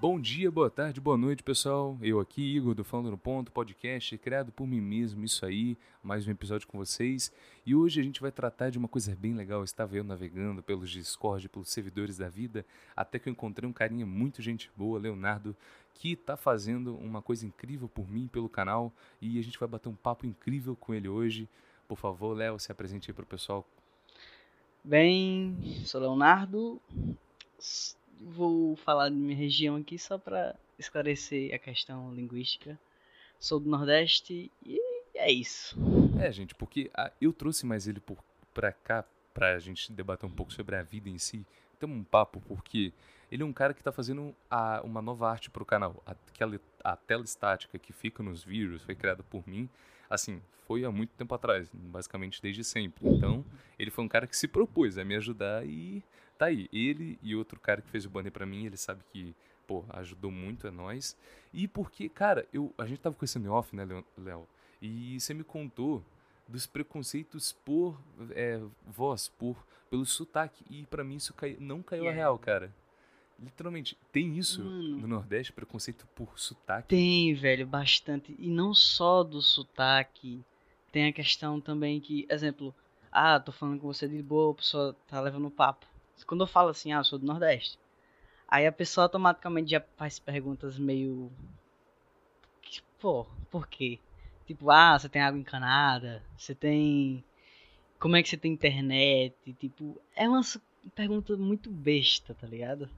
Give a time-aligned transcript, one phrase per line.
[0.00, 1.98] Bom dia, boa tarde, boa noite, pessoal.
[2.00, 6.26] Eu aqui, Igor, do Falando no Ponto, podcast criado por mim mesmo, isso aí, mais
[6.26, 7.30] um episódio com vocês.
[7.66, 9.62] E hoje a gente vai tratar de uma coisa bem legal.
[9.62, 12.64] Estava eu navegando pelos Discord, pelos servidores da vida,
[12.96, 15.54] até que eu encontrei um carinha muito gente boa, Leonardo,
[15.92, 18.90] que está fazendo uma coisa incrível por mim, pelo canal,
[19.20, 21.46] e a gente vai bater um papo incrível com ele hoje.
[21.86, 23.68] Por favor, Léo, se apresente aí para o pessoal.
[24.82, 26.80] Bem, sou Leonardo
[28.20, 32.78] vou falar de minha região aqui só para esclarecer a questão linguística.
[33.38, 34.78] Sou do Nordeste e
[35.14, 35.76] é isso.
[36.20, 38.18] É, gente, porque a, eu trouxe mais ele por,
[38.52, 41.44] pra cá pra gente debater um pouco sobre a vida em si.
[41.78, 42.92] Temos um papo porque
[43.32, 46.02] ele é um cara que tá fazendo a, uma nova arte pro canal.
[46.04, 49.68] Aquela, a tela estática que fica nos vídeos foi criada por mim.
[50.10, 53.08] Assim, foi há muito tempo atrás, basicamente desde sempre.
[53.08, 53.44] Então,
[53.78, 56.02] ele foi um cara que se propôs a me ajudar e
[56.40, 56.68] tá aí.
[56.72, 59.34] Ele e outro cara que fez o banner para mim, ele sabe que,
[59.66, 61.14] pô, ajudou muito, é nós.
[61.52, 64.48] E porque, cara, eu, a gente tava conversando em off, né, Léo?
[64.80, 66.02] E você me contou
[66.48, 68.00] dos preconceitos por
[68.30, 70.64] é, voz, por pelo sotaque.
[70.70, 72.18] E para mim isso cai, não caiu yeah.
[72.18, 72.74] a real, cara.
[73.38, 76.88] Literalmente, tem isso Mano, no Nordeste, preconceito por sotaque?
[76.88, 78.34] Tem, velho, bastante.
[78.38, 80.42] E não só do sotaque.
[80.90, 82.74] Tem a questão também que, exemplo,
[83.12, 85.89] ah, tô falando com você de boa, a pessoa tá levando papo.
[86.26, 87.78] Quando eu falo assim, ah, eu sou do Nordeste,
[88.48, 91.30] aí a pessoa automaticamente já faz perguntas meio.
[92.98, 93.98] Pô, por quê?
[94.46, 96.22] Tipo, ah, você tem água encanada?
[96.36, 97.24] Você tem.
[97.98, 99.34] Como é que você tem internet?
[99.58, 100.40] Tipo, é uma
[100.94, 102.88] pergunta muito besta, tá ligado?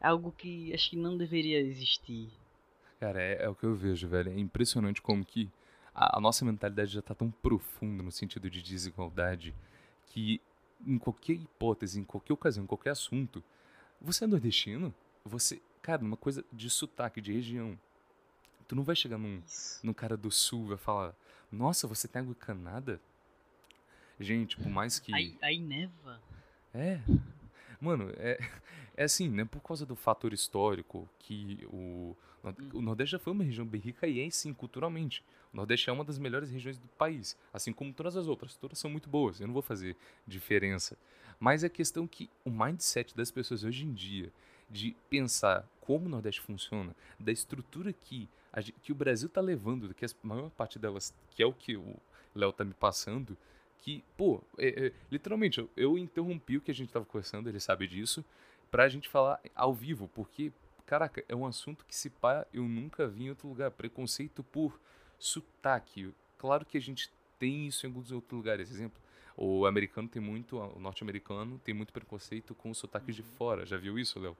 [0.00, 2.30] É algo que acho que não deveria existir.
[2.98, 4.30] Cara, é, é o que eu vejo, velho.
[4.30, 5.48] É impressionante como que
[5.94, 9.54] a, a nossa mentalidade já tá tão profunda no sentido de desigualdade
[10.06, 10.40] que
[10.86, 13.42] em qualquer hipótese, em qualquer ocasião, em qualquer assunto,
[14.00, 17.78] você é nordestino, você, cara, uma coisa de sotaque, de região.
[18.66, 19.42] Tu não vai chegar num,
[19.82, 21.14] num cara do sul e vai falar,
[21.50, 23.00] nossa, você tem água encanada?
[24.18, 25.14] Gente, por mais que.
[25.14, 26.20] Aí, aí neva.
[26.72, 27.00] É.
[27.80, 28.38] Mano, é,
[28.96, 29.44] é assim, né?
[29.44, 32.14] Por causa do fator histórico, que o,
[32.72, 35.24] o Nordeste já foi uma região bem rica e é sim, culturalmente.
[35.52, 38.56] O Nordeste é uma das melhores regiões do país, assim como todas as outras.
[38.56, 39.96] Todas são muito boas, eu não vou fazer
[40.26, 40.96] diferença.
[41.38, 44.32] Mas é questão que o mindset das pessoas hoje em dia,
[44.68, 49.92] de pensar como o Nordeste funciona, da estrutura que, a, que o Brasil está levando,
[49.92, 51.96] que a maior parte delas, que é o que o
[52.34, 53.36] Léo tá me passando,
[53.80, 57.58] que, pô, é, é, literalmente, eu, eu, interrompi o que a gente estava conversando, ele
[57.58, 58.24] sabe disso,
[58.70, 60.52] pra gente falar ao vivo, porque,
[60.90, 63.70] caraca, é um assunto que se pá, eu nunca vi em outro lugar.
[63.70, 64.80] Preconceito por
[65.20, 66.12] sotaque.
[66.36, 67.08] Claro que a gente
[67.38, 68.68] tem isso em alguns outros lugares.
[68.72, 69.00] Exemplo,
[69.36, 73.22] o americano tem muito, o norte-americano tem muito preconceito com sotaques uhum.
[73.22, 73.64] de fora.
[73.64, 74.36] Já viu isso, Léo?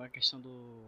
[0.00, 0.84] A questão do,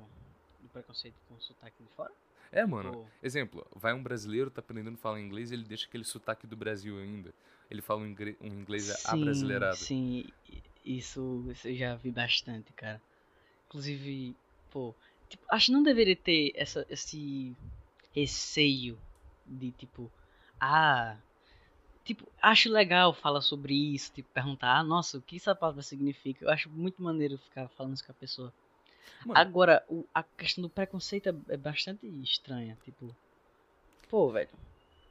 [0.61, 2.13] do preconceito com o sotaque de fora?
[2.53, 3.05] É, mano.
[3.21, 6.97] Exemplo, vai um brasileiro, tá aprendendo a falar inglês, ele deixa aquele sotaque do Brasil
[6.99, 7.35] ainda.
[7.69, 9.77] Ele fala um inglês, um inglês sim, abrasileirado.
[9.77, 10.25] Sim,
[10.85, 13.03] isso, isso eu já vi bastante, cara.
[13.69, 14.35] Inclusive,
[14.71, 14.95] pô,
[15.29, 17.55] tipo, acho que não deveria ter essa, esse
[18.15, 18.99] receio
[19.47, 20.11] de tipo,
[20.59, 21.17] ah,
[22.05, 26.45] tipo, acho legal falar sobre isso, tipo, perguntar, ah, nossa, o que essa palavra significa?
[26.45, 28.53] Eu acho muito maneiro ficar falando isso com a pessoa.
[29.27, 29.39] Mano.
[29.39, 33.15] Agora, o, a questão do preconceito é, é bastante estranha, tipo,
[34.09, 34.49] pô, velho,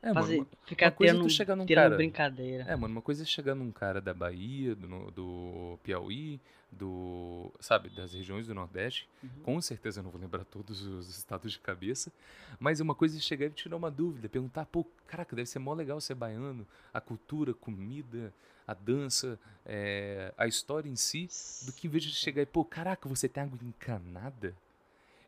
[0.02, 2.64] é, fazer, mano, ficar uma coisa é tendo, chegar num cara, brincadeira.
[2.64, 6.40] É, mano, uma coisa é chegar num cara da Bahia, do, do Piauí,
[6.72, 9.10] do, sabe, das regiões do Nordeste.
[9.24, 9.30] Uhum.
[9.44, 12.12] Com certeza eu não vou lembrar todos os estados de cabeça,
[12.60, 15.74] mas uma coisa é chegar e tirar uma dúvida, perguntar, pô, caraca, deve ser mó
[15.74, 18.34] legal ser baiano, a cultura, a comida,
[18.68, 21.30] a dança, é, a história em si,
[21.66, 24.54] do que em vez de chegar e, pô, caraca, você tem água encanada?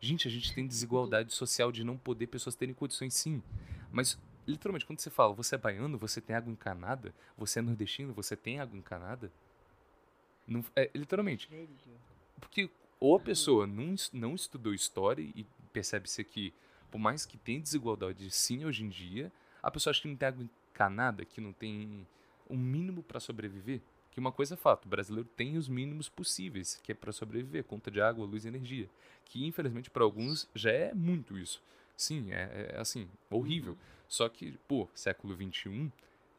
[0.01, 3.41] Gente, a gente tem desigualdade social de não poder pessoas terem condições sim,
[3.91, 4.17] mas
[4.49, 8.35] literalmente, quando você fala, você é baiano, você tem água encanada, você é nordestino, você
[8.35, 9.31] tem água encanada,
[10.47, 11.47] não, é, literalmente.
[12.39, 12.69] Porque
[12.99, 16.53] ou a pessoa não, não estudou história e percebe-se que,
[16.91, 19.31] por mais que tenha desigualdade sim hoje em dia,
[19.61, 22.05] a pessoa acha que não tem água encanada, que não tem
[22.49, 23.79] um mínimo para sobreviver.
[24.11, 27.63] Que uma coisa é fato, o brasileiro tem os mínimos possíveis, que é para sobreviver,
[27.63, 28.89] conta de água, luz e energia.
[29.23, 31.61] Que infelizmente para alguns já é muito isso.
[31.95, 33.73] Sim, é, é assim, horrível.
[33.73, 33.98] Uhum.
[34.09, 35.89] Só que, pô, século XXI,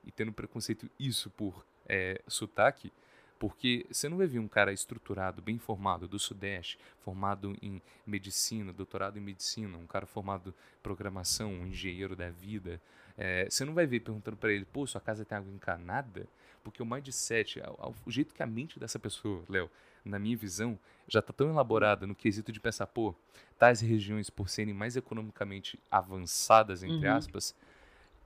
[0.05, 2.93] e tendo preconceito isso por é, sotaque,
[3.39, 8.71] porque você não vai ver um cara estruturado, bem formado, do Sudeste, formado em medicina,
[8.71, 12.79] doutorado em medicina, um cara formado em programação, um engenheiro da vida,
[13.17, 16.27] É, você não vai ver perguntando para ele, pô, sua casa tem água encanada?
[16.65, 17.61] Porque o mindset,
[18.07, 19.71] o jeito que a mente dessa pessoa, Léo,
[20.05, 23.15] na minha visão, já está tão elaborada no quesito de pensar, pô,
[23.59, 27.15] tais regiões, por serem mais economicamente avançadas, entre uhum.
[27.15, 27.55] aspas.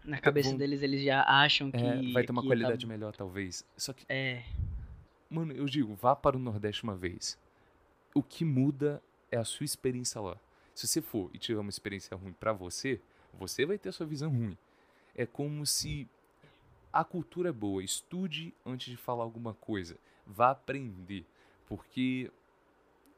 [0.05, 1.79] Na cabeça vão, deles, eles já acham que.
[1.79, 2.93] É, vai ter uma qualidade tá...
[2.93, 3.65] melhor, talvez.
[3.77, 4.05] Só que.
[4.09, 4.43] É.
[5.31, 7.39] Mano, eu digo, vá para o Nordeste uma vez.
[8.15, 10.37] O que muda é a sua experiência lá.
[10.75, 13.01] Se você for e tiver uma experiência ruim para você,
[13.33, 14.57] você vai ter a sua visão ruim.
[15.17, 16.09] É como se
[16.93, 21.25] a cultura é boa, estude antes de falar alguma coisa, vá aprender,
[21.67, 22.31] porque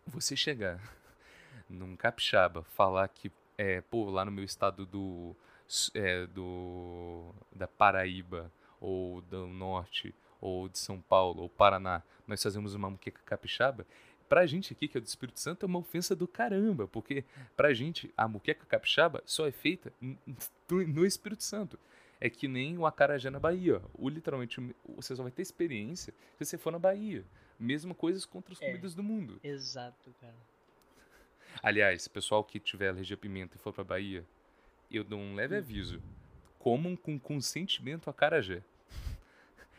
[0.06, 0.80] você chegar
[1.68, 5.34] num capixaba, falar que é, pô, lá no meu estado do,
[5.94, 12.74] é, do da Paraíba ou do norte ou de São Paulo ou Paraná, nós fazemos
[12.74, 13.86] uma muqueca capixaba,
[14.28, 17.24] pra gente aqui, que é do Espírito Santo, é uma ofensa do caramba, porque
[17.56, 19.92] pra gente a muqueca capixaba só é feita
[20.68, 21.78] no Espírito Santo.
[22.18, 23.82] É que nem o acarajé na Bahia.
[23.92, 24.58] O, literalmente,
[24.96, 27.24] você só vai ter experiência se você for na Bahia.
[27.58, 29.40] Mesma coisa com outras é, comidas do mundo.
[29.42, 30.34] Exato, cara.
[31.62, 34.24] Aliás, pessoal que tiver alergia a pimenta e for pra Bahia,
[34.90, 35.58] eu dou um leve hum.
[35.58, 36.02] aviso.
[36.58, 38.62] Comam com consentimento a acarajé.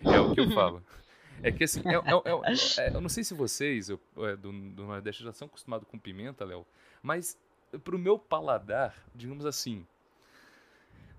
[0.04, 0.84] É o que eu falo.
[1.42, 4.00] É que assim, é, é, é, eu não sei se vocês eu,
[4.40, 6.68] do, do Nordeste já são acostumados com pimenta, Léo,
[7.02, 7.36] mas
[7.84, 9.86] pro meu paladar, digamos assim,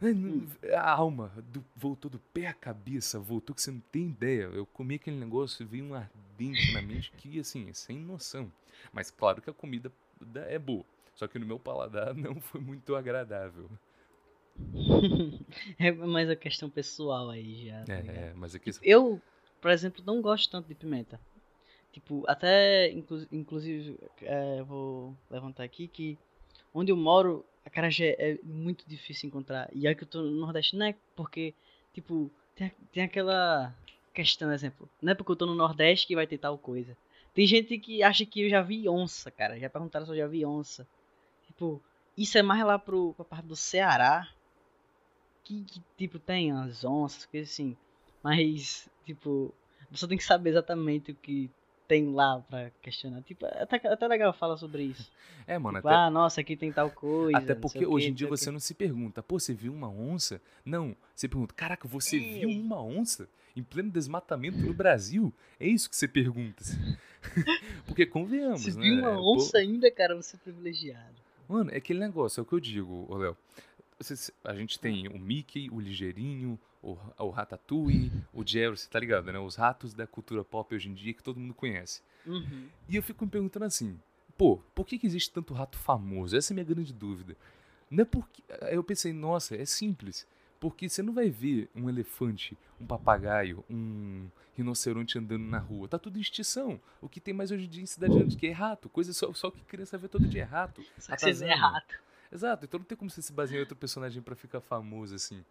[0.03, 0.47] hum.
[0.75, 4.45] a alma do, voltou do pé à cabeça, voltou que você não tem ideia.
[4.45, 5.95] Eu comi aquele negócio e vi um
[6.73, 8.51] na mente que, assim, é sem noção.
[8.93, 9.93] Mas claro que a comida
[10.47, 10.85] é boa.
[11.15, 13.69] Só que no meu paladar não foi muito agradável.
[15.79, 17.85] é mais a questão pessoal aí já.
[17.85, 18.71] Tá é, é, mas aqui...
[18.83, 19.21] Eu,
[19.61, 21.21] por exemplo, não gosto tanto de pimenta.
[21.93, 26.19] Tipo, até, inclu inclusive, é, vou levantar aqui que
[26.73, 29.69] onde eu moro, a carajé é muito difícil encontrar.
[29.73, 31.55] E aqui eu tô no Nordeste, não é porque,
[31.93, 33.75] tipo, tem, tem aquela
[34.19, 36.97] questão, exemplo, não é porque eu tô no Nordeste que vai ter tal coisa.
[37.33, 39.57] Tem gente que acha que eu já vi onça, cara.
[39.61, 40.89] Já perguntaram se eu já vi onça.
[41.47, 41.81] Tipo,
[42.17, 44.29] isso é mais lá pro, pra parte do Ceará.
[45.45, 47.77] Que, que tipo, tem as onças, coisas assim.
[48.21, 49.55] Mas, tipo,
[49.89, 51.49] você tem que saber exatamente o que
[51.89, 53.23] tem lá pra questionar.
[53.23, 55.11] Tipo, é até, até legal falar sobre isso.
[55.47, 55.79] É, mano.
[55.79, 55.97] Tipo, até...
[55.97, 57.39] Ah, nossa, aqui tem tal coisa.
[57.39, 60.41] Até porque hoje em dia você não se pergunta, pô, você viu uma onça?
[60.65, 62.21] Não, você pergunta, caraca, você é.
[62.21, 63.27] viu uma onça
[63.57, 65.33] em pleno desmatamento no Brasil?
[65.59, 66.63] É isso que você pergunta.
[67.87, 68.75] porque convenhamos, você né?
[68.75, 69.59] Você viu uma onça pô...
[69.59, 71.17] ainda, cara, você é privilegiado.
[71.49, 73.35] Mano, é aquele negócio, é o que eu digo, Léo.
[74.45, 79.33] A gente tem o Mickey, o Ligeirinho, o, o Ratatouille, o Jerry, você tá ligado,
[79.33, 79.39] né?
[79.39, 82.01] Os ratos da cultura pop hoje em dia que todo mundo conhece.
[82.25, 82.69] Uhum.
[82.89, 83.99] E eu fico me perguntando assim,
[84.37, 86.37] pô, por que, que existe tanto rato famoso?
[86.37, 87.37] Essa é a minha grande dúvida.
[87.91, 88.43] Não é porque.
[88.71, 90.27] Eu pensei, nossa, é simples.
[90.61, 95.87] Porque você não vai ver um elefante, um papagaio, um rinoceronte andando na rua.
[95.87, 96.81] Tá tudo em extinção.
[97.01, 98.89] O que tem mais hoje em dia em cidade grande que é rato.
[98.89, 100.83] Coisa só, só que criança vê todo dia é rato.
[100.99, 102.01] Só que você é rato.
[102.33, 102.65] Exato.
[102.65, 105.45] Então não tem como você se basear em outro personagem para ficar famoso assim.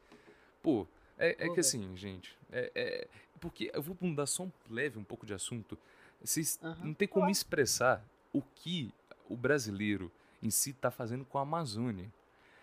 [0.61, 0.87] Pô,
[1.17, 3.07] é, é que assim, gente, é, é,
[3.39, 5.77] porque eu vou mudar só um leve um pouco de assunto.
[6.23, 6.75] Vocês uhum.
[6.85, 8.03] não tem como expressar
[8.33, 8.91] o que
[9.29, 12.11] o brasileiro em si está fazendo com a Amazônia.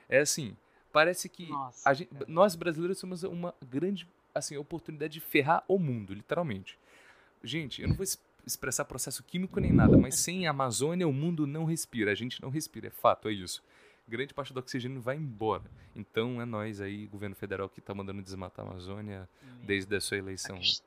[0.08, 0.56] É assim,
[0.92, 6.14] parece que Nossa, gente, nós brasileiros temos uma grande assim oportunidade de ferrar o mundo,
[6.14, 6.78] literalmente.
[7.42, 8.06] Gente, eu não vou
[8.46, 12.40] expressar processo químico nem nada, mas sem a Amazônia o mundo não respira, a gente
[12.42, 13.62] não respira, é fato, é isso
[14.06, 15.64] grande parte do oxigênio vai embora.
[15.94, 19.28] Então é nós aí, governo federal, que está mandando desmatar a Amazônia
[19.62, 20.56] desde a sua eleição.
[20.56, 20.80] A, que...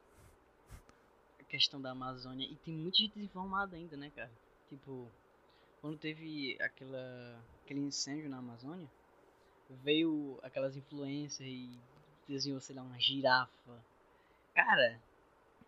[1.39, 2.45] a, questão da Amazônia.
[2.45, 4.31] E tem muita gente desinformada ainda, né, cara?
[4.69, 5.09] Tipo,
[5.81, 8.88] quando teve aquela, aquele incêndio na Amazônia,
[9.83, 11.77] veio aquelas influências e
[12.27, 13.83] desenhou, sei lá, uma girafa.
[14.53, 15.00] Cara,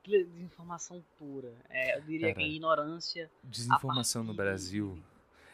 [0.03, 1.53] é desinformação pura.
[1.69, 3.29] É, eu diria Cara, que ignorância.
[3.43, 5.01] Desinformação no Brasil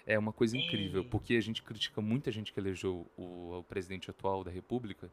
[0.06, 1.06] é uma coisa incrível, é.
[1.06, 5.10] porque a gente critica muita gente que elegeu o, o presidente atual da República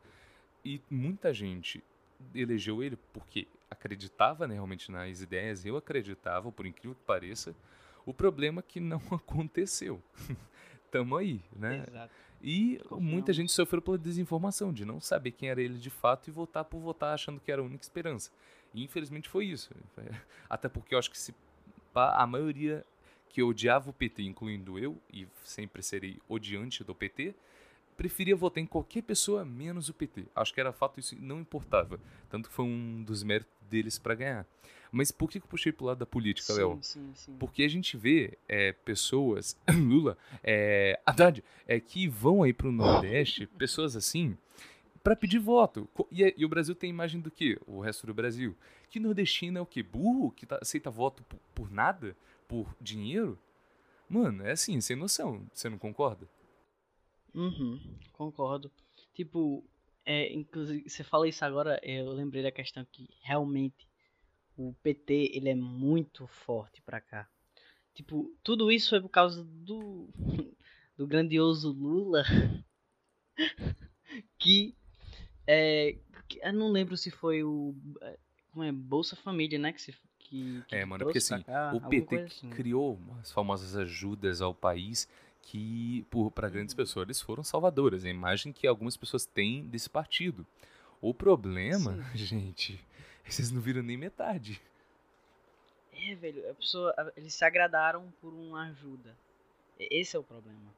[0.65, 1.83] e muita gente
[2.35, 7.55] elegeu ele porque acreditava né, realmente nas ideias, eu acreditava, por incrível que pareça.
[8.05, 10.03] O problema é que não aconteceu.
[10.91, 11.85] Tamo aí, né?
[11.89, 12.13] Exato.
[12.43, 16.33] E muita gente sofreu pela desinformação, de não saber quem era ele de fato e
[16.33, 18.31] votar por votar achando que era a única esperança.
[18.75, 19.71] E infelizmente foi isso.
[20.51, 21.35] Até porque eu acho que se
[21.95, 22.85] a maioria
[23.33, 27.35] que odiava o PT, incluindo eu, e sempre serei odiante do PT,
[27.97, 30.27] preferia votar em qualquer pessoa menos o PT.
[30.37, 31.99] Acho que era fato isso não importava.
[32.29, 34.47] Tanto que foi um dos méritos deles para ganhar.
[34.91, 36.79] Mas por que eu puxei pro lado da política, Léo?
[37.39, 43.47] Porque a gente vê é, pessoas, Lula, é, Haddad, é, que vão aí pro Nordeste,
[43.47, 44.37] pessoas assim,
[45.03, 45.89] para pedir voto.
[46.11, 47.59] E, e, o Brasil tem imagem do quê?
[47.67, 48.55] O resto do Brasil.
[48.91, 49.83] Que nordestino é o quê?
[49.83, 50.31] Burro?
[50.31, 52.15] Que tá, aceita voto por, por nada?
[52.53, 53.39] Por dinheiro?
[54.07, 55.49] Mano, é assim, sem noção.
[55.55, 56.29] Você não concorda?
[57.35, 57.81] Uhum,
[58.13, 58.71] concordo.
[59.15, 59.65] Tipo,
[60.05, 63.89] é, inclusive, você fala isso agora, eu lembrei da questão que realmente
[64.55, 67.27] o PT ele é muito forte pra cá.
[67.95, 70.11] Tipo, tudo isso foi por causa do,
[70.95, 72.23] do grandioso Lula
[74.39, 74.77] que
[75.47, 75.97] é,
[76.43, 77.75] eu não lembro se foi o
[78.51, 79.93] como é Bolsa Família, né, que se
[80.33, 82.49] que, que é, mano, porque assim, cá, o PT assim.
[82.49, 85.07] criou as famosas ajudas ao país
[85.43, 86.79] que, para grandes uhum.
[86.79, 88.03] pessoas, eles foram salvadoras.
[88.07, 90.47] A imagem que algumas pessoas têm desse partido.
[91.03, 92.17] O problema, Sim.
[92.17, 92.81] gente,
[93.29, 94.59] vocês não viram nem metade.
[95.93, 99.15] É, velho, a pessoa, eles se agradaram por uma ajuda.
[99.79, 100.73] Esse é o problema.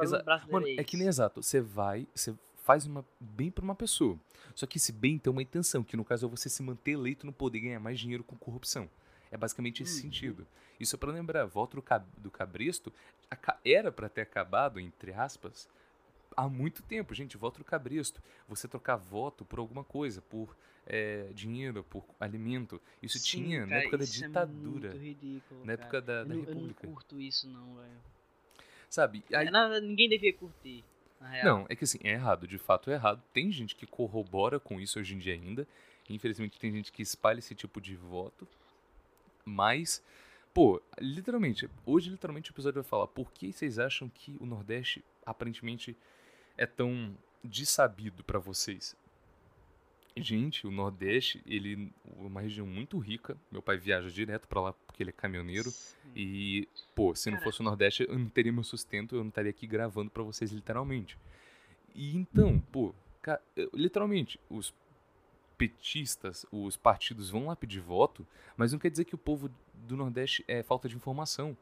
[0.00, 1.42] Exa Mano, é, é que nem exato.
[1.42, 2.34] Você vai, você
[2.68, 4.20] faz uma bem para uma pessoa.
[4.54, 7.24] Só que esse bem tem uma intenção, que no caso é você se manter eleito
[7.24, 8.90] no poder e ganhar mais dinheiro com corrupção.
[9.30, 10.02] É basicamente esse uhum.
[10.02, 10.46] sentido.
[10.78, 12.92] Isso é para lembrar, voto do, cab do Cabresto
[13.64, 15.66] era para ter acabado, entre aspas,
[16.36, 17.14] há muito tempo.
[17.14, 18.22] Gente, voto do Cabresto.
[18.46, 20.54] Você trocar voto por alguma coisa, por
[20.86, 22.78] é, dinheiro, por alimento.
[23.02, 24.94] Isso Sim, tinha cara, na época da ditadura.
[24.94, 26.84] É ridículo, na época da, da eu, República.
[26.84, 27.98] Eu não curto isso, não, velho.
[28.90, 29.24] Sabe?
[29.32, 29.50] Aí...
[29.50, 30.84] Nada, ninguém devia curtir.
[31.44, 33.22] Não, é que assim, é errado, de fato é errado.
[33.32, 35.66] Tem gente que corrobora com isso hoje em dia ainda.
[36.08, 38.46] Infelizmente tem gente que espalha esse tipo de voto.
[39.44, 40.02] Mas,
[40.54, 45.04] pô, literalmente, hoje literalmente o episódio vai falar por que vocês acham que o Nordeste
[45.24, 45.96] aparentemente
[46.56, 48.96] é tão dissabido para vocês.
[50.22, 53.36] Gente, o Nordeste, ele é uma região muito rica.
[53.50, 55.72] Meu pai viaja direto para lá porque ele é caminhoneiro.
[56.14, 59.50] E, pô, se não fosse o Nordeste, eu não teria meu sustento, eu não estaria
[59.50, 61.18] aqui gravando para vocês literalmente.
[61.94, 62.94] E então, pô,
[63.74, 64.72] literalmente, os
[65.56, 69.96] petistas, os partidos vão lá pedir voto, mas não quer dizer que o povo do
[69.96, 71.56] Nordeste é falta de informação.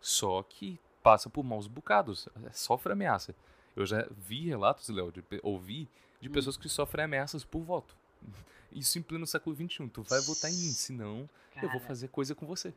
[0.00, 3.34] Só que passa por maus bocados, sofre ameaça.
[3.76, 5.88] Eu já vi relatos, Léo, ouvi
[6.20, 6.32] de hum.
[6.32, 7.96] pessoas que sofrem ameaças por voto.
[8.72, 9.88] Isso em pleno século XXI.
[9.88, 12.72] Tu vai votar em mim, senão Cara, eu vou fazer coisa com você.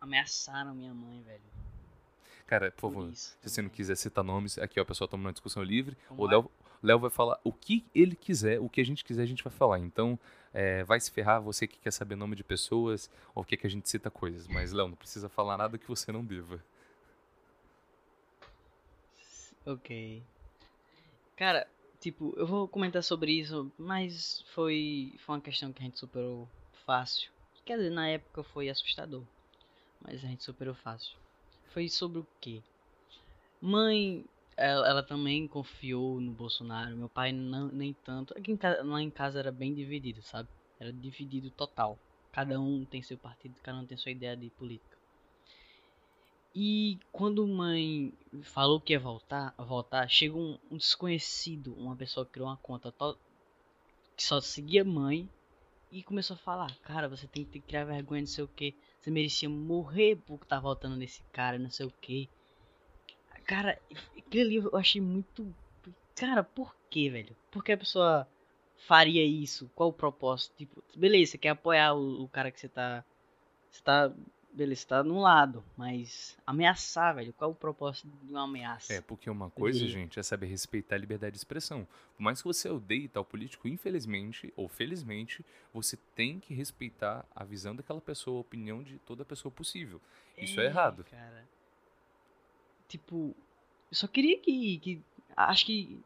[0.00, 1.42] Ameaçaram minha mãe, velho.
[2.46, 5.08] Cara, por, por favor, isso, se você não quiser citar nomes, aqui ó, o pessoal
[5.08, 5.96] toma uma discussão livre.
[6.10, 6.50] o Léo
[6.84, 9.52] Léo vai falar o que ele quiser, o que a gente quiser, a gente vai
[9.52, 9.78] falar.
[9.78, 10.18] Então,
[10.52, 13.66] é, vai se ferrar você que quer saber nome de pessoas ou o que, que
[13.66, 14.46] a gente cita coisas.
[14.46, 16.62] Mas, Léo, não precisa falar nada que você não deva.
[19.64, 20.22] Ok.
[21.36, 21.66] Cara,
[22.04, 26.46] tipo, eu vou comentar sobre isso, mas foi, foi uma questão que a gente superou
[26.84, 27.30] fácil.
[27.64, 29.22] Quer dizer, na época foi assustador,
[30.02, 31.16] mas a gente superou fácil.
[31.72, 32.60] Foi sobre o quê?
[33.58, 34.22] Mãe
[34.54, 36.94] ela, ela, também confiou no Bolsonaro.
[36.94, 38.36] Meu pai não, nem tanto.
[38.36, 40.48] Aqui em casa, lá em casa era bem dividido, sabe?
[40.78, 41.98] Era dividido total.
[42.32, 44.93] Cada um tem seu partido, cada um tem sua ideia de política.
[46.54, 52.32] E quando mãe falou que ia voltar, voltar chegou um, um desconhecido, uma pessoa que
[52.32, 53.18] criou uma conta to,
[54.16, 55.28] que só seguia mãe
[55.90, 58.74] e começou a falar: Cara, você tem que criar vergonha, não sei o que.
[59.00, 62.28] Você merecia morrer por estar tá voltando nesse cara, não sei o que.
[63.44, 63.78] Cara,
[64.16, 65.54] aquele ali eu achei muito.
[66.14, 67.36] Cara, por que, velho?
[67.50, 68.28] Por que a pessoa
[68.86, 69.70] faria isso?
[69.74, 70.54] Qual o propósito?
[70.56, 73.04] Tipo, beleza, você quer apoiar o, o cara que você tá.
[73.70, 74.12] Você tá.
[74.54, 77.32] Beleza, tá num lado, mas ameaçar, velho.
[77.32, 78.92] Qual o propósito de uma ameaça?
[78.92, 81.86] É, porque uma coisa, gente, é saber respeitar a liberdade de expressão.
[82.16, 87.42] Por mais que você odeie tal político, infelizmente ou felizmente, você tem que respeitar a
[87.42, 90.00] visão daquela pessoa, a opinião de toda pessoa possível.
[90.38, 91.04] Isso é, é errado.
[91.10, 91.44] Cara
[92.88, 93.34] tipo,
[93.90, 95.02] eu só queria que, que
[95.36, 95.98] acho que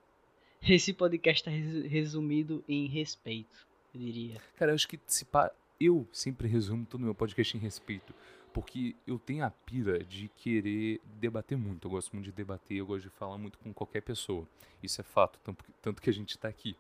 [0.62, 4.40] esse podcast tá resumido em respeito, eu diria.
[4.56, 5.50] Cara, eu acho que se pa...
[5.80, 8.14] eu sempre resumo todo o meu podcast em respeito,
[8.52, 11.86] porque eu tenho a pira de querer debater muito.
[11.86, 14.46] Eu gosto muito de debater, eu gosto de falar muito com qualquer pessoa.
[14.82, 15.38] Isso é fato,
[15.80, 16.76] tanto que a gente tá aqui.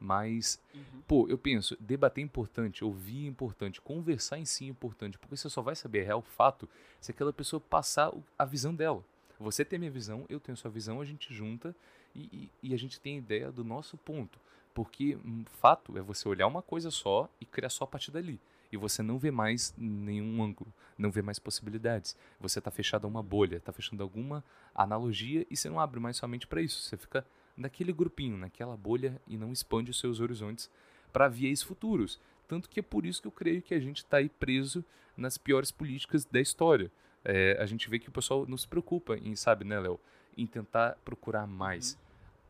[0.00, 1.02] Mas, uhum.
[1.06, 5.36] pô, eu penso, debater é importante, ouvir é importante, conversar em si é importante, porque
[5.36, 6.66] você só vai saber real fato
[6.98, 9.04] se aquela pessoa passar a visão dela.
[9.38, 11.76] Você tem minha visão, eu tenho sua visão, a gente junta
[12.14, 14.38] e, e, e a gente tem a ideia do nosso ponto.
[14.74, 18.40] Porque um fato é você olhar uma coisa só e criar só a partir dali.
[18.72, 22.16] E você não vê mais nenhum ângulo, não vê mais possibilidades.
[22.38, 26.16] Você está fechado a uma bolha, está fechando alguma analogia e você não abre mais
[26.16, 26.82] somente para isso.
[26.82, 30.70] Você fica naquele grupinho, naquela bolha e não expande os seus horizontes
[31.12, 32.20] para viés futuros.
[32.46, 34.84] Tanto que é por isso que eu creio que a gente está aí preso
[35.16, 36.90] nas piores políticas da história
[37.24, 40.00] é, a gente vê que o pessoal não se preocupa em, sabe, né, Léo,
[40.36, 41.98] em tentar procurar mais.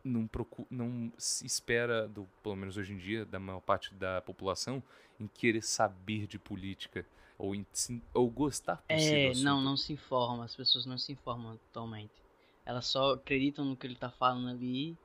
[0.05, 4.21] Não, procu não se espera, do, pelo menos hoje em dia, da maior parte da
[4.21, 4.83] população,
[5.19, 7.07] em querer saber de política
[7.39, 7.67] ou, em,
[8.13, 12.13] ou gostar por É, não, não se informa, as pessoas não se informam totalmente.
[12.65, 14.97] Elas só acreditam no que ele tá falando ali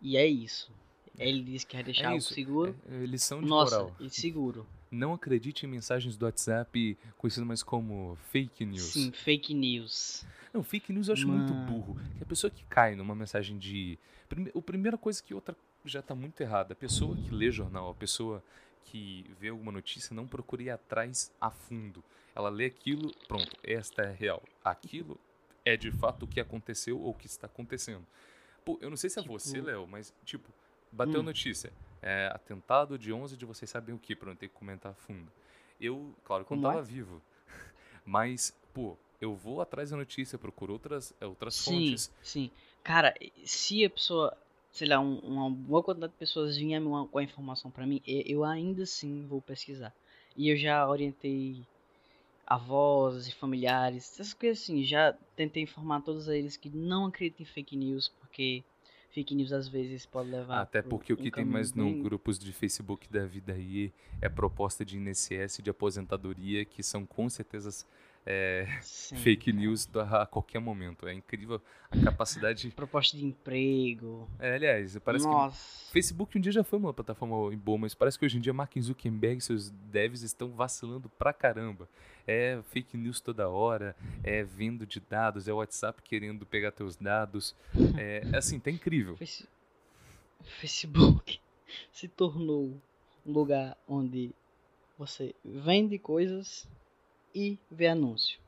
[0.00, 0.70] e é isso.
[1.18, 2.76] Ele diz que quer deixar é algo seguro.
[2.88, 3.96] É, é lição de Nossa, moral.
[3.98, 4.66] e seguro.
[4.90, 8.92] Não acredite em mensagens do WhatsApp conhecido mais como fake news.
[8.92, 10.24] Sim, fake news.
[10.52, 11.40] Não, fake news eu acho Mano.
[11.40, 12.00] muito burro.
[12.16, 13.98] Que a pessoa que cai numa mensagem de.
[14.54, 16.72] A primeira coisa que outra já tá muito errada.
[16.72, 18.42] A pessoa que lê jornal, a pessoa
[18.84, 22.02] que vê alguma notícia, não procura ir atrás a fundo.
[22.34, 24.42] Ela lê aquilo, pronto, esta é real.
[24.64, 25.18] Aquilo
[25.64, 28.06] é de fato o que aconteceu ou o que está acontecendo.
[28.64, 29.38] Pô, eu não sei se é tipo...
[29.38, 30.48] você, Léo, mas, tipo,
[30.90, 31.24] bateu hum.
[31.24, 31.72] notícia.
[32.00, 34.94] É, atentado de 11 de vocês sabem o que, pra não ter que comentar a
[34.94, 35.30] fundo.
[35.80, 37.20] Eu, claro que eu não tava vivo.
[38.04, 42.04] Mas, pô, eu vou atrás da notícia, procuro outras, é, outras sim, fontes.
[42.04, 42.50] Sim, sim.
[42.82, 43.14] Cara,
[43.44, 44.36] se a pessoa,
[44.72, 48.44] sei lá, um, uma boa quantidade de pessoas vinha com a informação para mim, eu
[48.44, 49.92] ainda assim vou pesquisar.
[50.36, 51.66] E eu já orientei
[52.46, 57.46] avós e familiares, essas coisas assim, já tentei informar todos eles que não acreditem em
[57.46, 58.64] fake news, porque
[59.10, 60.60] fake news às vezes pode levar.
[60.60, 61.96] Até porque o que um tem mais bem...
[61.96, 67.06] no grupos de Facebook da vida aí é proposta de INSS de aposentadoria que são
[67.06, 67.70] com certeza
[68.30, 71.08] é, fake news a qualquer momento.
[71.08, 72.68] É incrível a capacidade.
[72.76, 74.28] Proposta de emprego.
[74.38, 75.86] É, aliás, parece Nossa.
[75.86, 75.92] que.
[75.92, 78.74] Facebook um dia já foi uma plataforma boa, mas parece que hoje em dia Mark
[78.78, 81.88] Zuckerberg e seus devs estão vacilando pra caramba.
[82.26, 87.56] É fake news toda hora, é vendo de dados, é WhatsApp querendo pegar teus dados.
[87.96, 89.16] É, é assim, tá incrível.
[90.60, 91.40] Facebook
[91.90, 92.78] se tornou
[93.24, 94.32] um lugar onde
[94.98, 96.68] você vende coisas
[97.34, 98.38] e ver anúncio.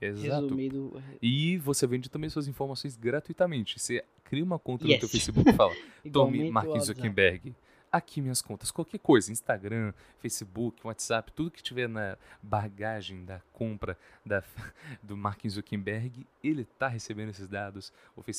[0.00, 0.42] Exato.
[0.42, 1.02] Resumido.
[1.22, 3.78] E você vende também suas informações gratuitamente.
[3.78, 4.94] Você cria uma conta yes.
[4.94, 5.74] no teu Facebook e fala:
[6.12, 7.54] Tome Mark Zuckerberg.
[7.90, 13.96] Aqui minhas contas, qualquer coisa, Instagram, Facebook, WhatsApp, tudo que tiver na bagagem da compra
[14.24, 14.42] da,
[15.02, 17.92] do Mark Zuckerberg, ele tá recebendo esses dados.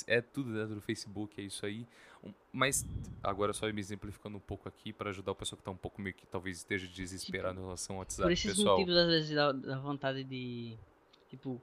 [0.05, 1.87] É tudo dentro do Facebook, é isso aí.
[2.51, 2.85] Mas
[3.23, 6.01] agora só me exemplificando um pouco aqui para ajudar o pessoal que está um pouco
[6.01, 8.23] meio que talvez esteja desesperado em relação ao WhatsApp.
[8.23, 8.77] Por esses pessoal.
[8.77, 10.77] motivos, às vezes, da, da vontade de,
[11.29, 11.61] tipo,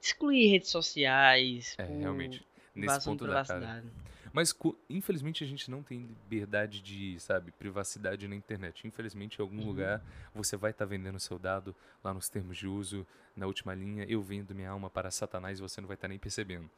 [0.00, 1.74] excluir redes sociais.
[1.78, 2.46] É, realmente.
[2.74, 3.84] Nesse ponto da cara.
[4.32, 4.54] Mas,
[4.88, 8.86] infelizmente, a gente não tem liberdade de, sabe, privacidade na internet.
[8.86, 9.66] Infelizmente, em algum uhum.
[9.66, 10.02] lugar,
[10.34, 14.04] você vai estar tá vendendo seu dado lá nos termos de uso, na última linha,
[14.08, 16.68] eu vendo minha alma para Satanás e você não vai estar tá nem percebendo.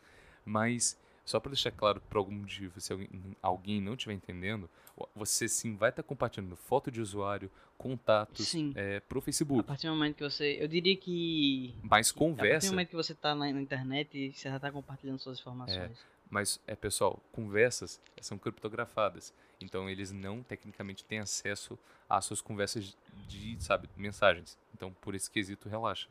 [0.44, 3.08] Mas só para deixar claro, por algum motivo, se alguém,
[3.40, 4.68] alguém não estiver entendendo,
[5.14, 9.60] você sim vai estar tá compartilhando foto de usuário, contatos é, pro Facebook.
[9.60, 10.58] A partir do momento que você.
[10.60, 11.74] Eu diria que.
[11.82, 12.48] Mais conversa.
[12.48, 15.38] A partir do momento que você está na, na, internet, você já está compartilhando suas
[15.38, 15.78] informações.
[15.78, 19.34] É, mas, é pessoal, conversas são criptografadas.
[19.60, 24.56] Então eles não, tecnicamente, têm acesso às suas conversas de, sabe, mensagens.
[24.74, 26.08] Então, por esse quesito, relaxa.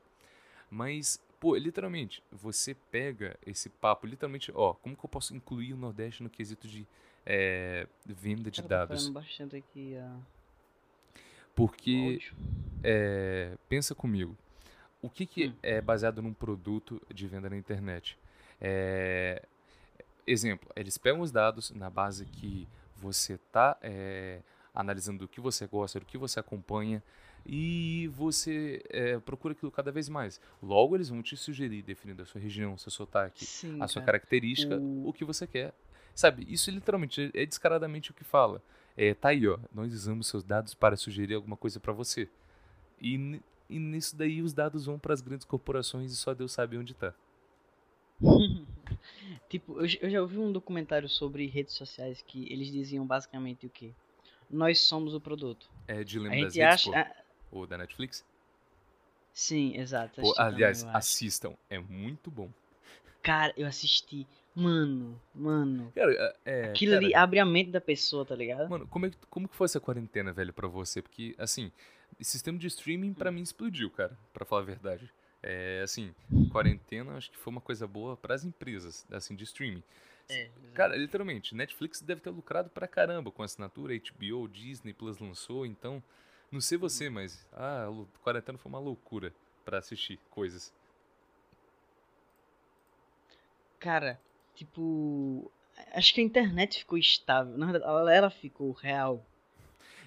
[0.69, 5.77] Mas Pô, literalmente, você pega esse papo, literalmente, ó, como que eu posso incluir o
[5.77, 6.85] Nordeste no quesito de
[7.25, 9.07] é, venda de Cara, dados?
[9.07, 10.17] Bastante aqui a...
[11.55, 12.19] Porque,
[12.83, 14.37] é, pensa comigo,
[15.01, 15.53] o que, que hum.
[15.63, 18.17] é baseado num produto de venda na internet?
[18.59, 19.45] É,
[20.31, 24.41] exemplo, eles pegam os dados na base que você está é,
[24.73, 27.01] analisando do que você gosta, do que você acompanha,
[27.45, 30.39] e você é, procura aquilo cada vez mais.
[30.61, 34.19] Logo, eles vão te sugerir, definindo a sua região, seu sotaque, Sim, a sua cara.
[34.19, 35.07] característica, o...
[35.07, 35.13] o...
[35.13, 35.73] que você quer.
[36.13, 38.61] Sabe, isso literalmente é descaradamente o que fala.
[38.97, 42.27] É, tá aí, ó, nós usamos seus dados para sugerir alguma coisa para você.
[43.01, 46.77] E, e nisso daí os dados vão para as grandes corporações e só Deus sabe
[46.77, 47.13] onde tá.
[49.49, 53.69] tipo, eu, eu já ouvi um documentário sobre redes sociais que eles diziam basicamente o
[53.69, 53.93] que?
[54.49, 55.69] Nós somos o produto.
[55.87, 57.15] É Dilema a das redes, acha,
[57.51, 58.25] o da Netflix?
[59.33, 60.21] Sim, exato.
[60.21, 61.55] Pô, aliás, também, assistam.
[61.69, 62.49] É muito bom.
[63.21, 64.27] Cara, eu assisti.
[64.55, 65.91] Mano, mano.
[65.95, 66.11] Cara,
[66.45, 68.69] é, é Aquilo cara, ali abre a mente da pessoa, tá ligado?
[68.69, 71.01] Mano, como, é, como que foi essa quarentena, velho, pra você?
[71.01, 71.71] Porque, assim,
[72.19, 75.09] o sistema de streaming pra mim explodiu, cara, pra falar a verdade.
[75.41, 76.13] É, assim,
[76.51, 79.83] quarentena acho que foi uma coisa boa para as empresas, assim, de streaming.
[80.29, 85.17] É, cara, literalmente, Netflix deve ter lucrado pra caramba com a assinatura, HBO, Disney Plus
[85.17, 86.03] lançou, então
[86.51, 90.73] não sei você, mas ah, a quarentena foi uma loucura para assistir coisas.
[93.79, 94.19] Cara,
[94.55, 95.51] tipo,
[95.93, 97.57] acho que a internet ficou estável.
[97.57, 99.25] Na verdade, ela, ela ficou real.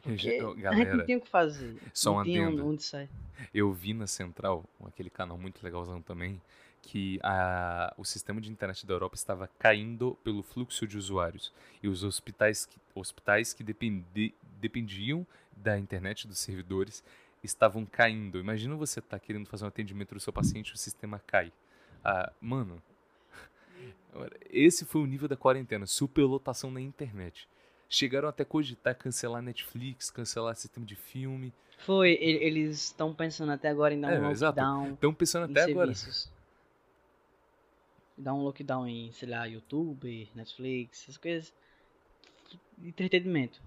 [0.59, 1.77] Galera, não tinha o que fazer.
[1.93, 3.09] Só não uma tinha onde sair.
[3.53, 6.41] Eu vi na Central, aquele canal muito legalzão também,
[6.83, 11.89] que a, o sistema de internet da Europa estava caindo pelo fluxo de usuários e
[11.89, 17.05] os hospitais que, hospitais que dependi, dependiam da internet dos servidores
[17.43, 18.39] estavam caindo.
[18.39, 21.53] Imagina você estar tá querendo fazer um atendimento do seu paciente e o sistema cai.
[22.05, 22.83] Ah, mano,
[24.51, 27.49] esse foi o nível da quarentena, superlotação na internet.
[27.95, 31.53] Chegaram até cogitar cancelar Netflix, cancelar sistema de filme.
[31.81, 34.95] Foi, eles estão pensando até agora em dar um é, lockdown.
[34.95, 35.93] Estão pensando até agora.
[38.17, 41.53] Dar um lockdown em, sei lá, YouTube, Netflix, essas coisas.
[42.83, 43.61] Entretenimento.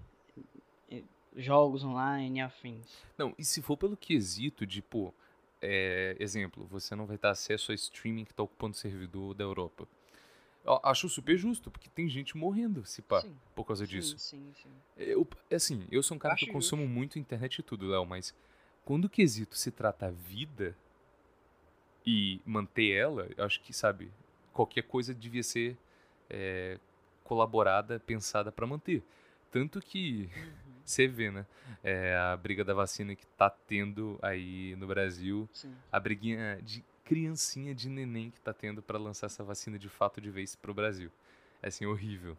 [1.36, 2.98] Jogos online, afins.
[3.16, 5.14] Não, e se for pelo quesito de, pô,
[5.62, 9.44] é, exemplo, você não vai ter acesso a streaming que está ocupando o servidor da
[9.44, 9.86] Europa.
[10.66, 13.36] Eu acho super justo, porque tem gente morrendo, se pá, sim.
[13.54, 14.18] por causa sim, disso.
[14.18, 14.70] Sim, sim.
[14.96, 16.94] Eu, assim, eu sou um cara acho que eu consumo justo.
[16.94, 18.34] muito internet e tudo, Léo, mas
[18.84, 20.76] quando o quesito se trata a vida
[22.04, 24.10] e manter ela, eu acho que, sabe,
[24.52, 25.76] qualquer coisa devia ser
[26.28, 26.80] é,
[27.22, 29.04] colaborada, pensada para manter.
[29.52, 30.52] Tanto que uhum.
[30.84, 31.46] você vê, né?
[31.82, 35.72] É, a briga da vacina que tá tendo aí no Brasil, Sim.
[35.92, 40.20] a briguinha de criancinha de neném que tá tendo para lançar essa vacina de fato
[40.20, 41.10] de vez pro Brasil.
[41.62, 42.36] É assim, horrível.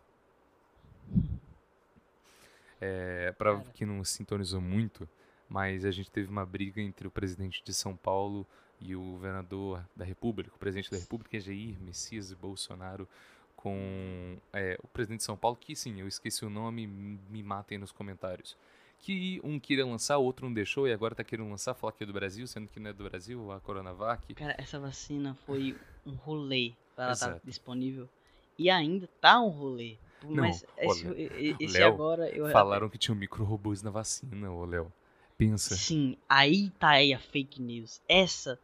[2.80, 5.10] É, para quem não sintonizou muito,
[5.50, 8.46] mas a gente teve uma briga entre o presidente de São Paulo
[8.80, 13.08] e o governador da República, o presidente da República, Jair Messias Bolsonaro,
[13.56, 17.78] com é, o presidente de São Paulo, que sim, eu esqueci o nome, me matem
[17.78, 18.56] nos comentários
[19.00, 22.04] que um queria lançar, o outro não deixou e agora tá querendo lançar, falar que
[22.04, 24.34] é do Brasil, sendo que não é do Brasil, a Coronavac.
[24.34, 28.10] Cara, essa vacina foi um rolê para ela estar tá disponível.
[28.58, 29.98] E ainda tá um rolê.
[30.24, 34.66] Mas não, esse, olha, esse Léo, agora eu falaram que tinha micro-robôs na vacina, ô
[34.66, 34.92] Léo.
[35.38, 35.76] Pensa.
[35.76, 38.02] Sim, aí tá aí a fake news.
[38.10, 38.60] Essa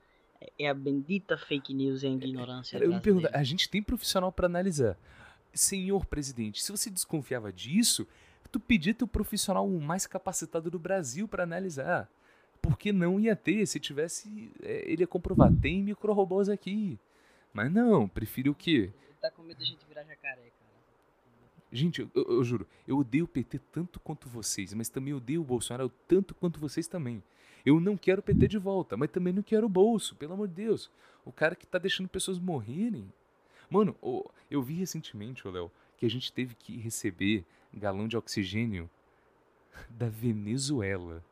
[0.58, 2.78] é a bendita fake news e a ignorância.
[2.78, 4.98] Eu me pergunto, a gente tem profissional para analisar.
[5.54, 8.08] Senhor presidente, se você desconfiava disso,
[8.54, 12.08] tu pedir teu profissional mais capacitado do Brasil para analisar.
[12.62, 17.00] Porque não ia ter, se tivesse, é, ele ia comprovar, tem micro-robôs aqui.
[17.52, 18.92] Mas não, prefiro o quê?
[19.08, 20.72] Ele tá com medo da gente virar jacaré, cara.
[21.72, 25.42] Gente, eu, eu, eu, juro, eu odeio o PT tanto quanto vocês, mas também odeio
[25.42, 27.24] o Bolsonaro tanto quanto vocês também.
[27.66, 30.48] Eu não quero o PT de volta, mas também não quero o bolso, pelo amor
[30.48, 30.92] de Deus.
[31.26, 33.12] O cara que tá deixando pessoas morrerem.
[33.70, 33.96] Mano,
[34.52, 38.90] eu vi recentemente, Léo, que a gente teve que receber galão de oxigênio
[39.90, 41.24] da Venezuela.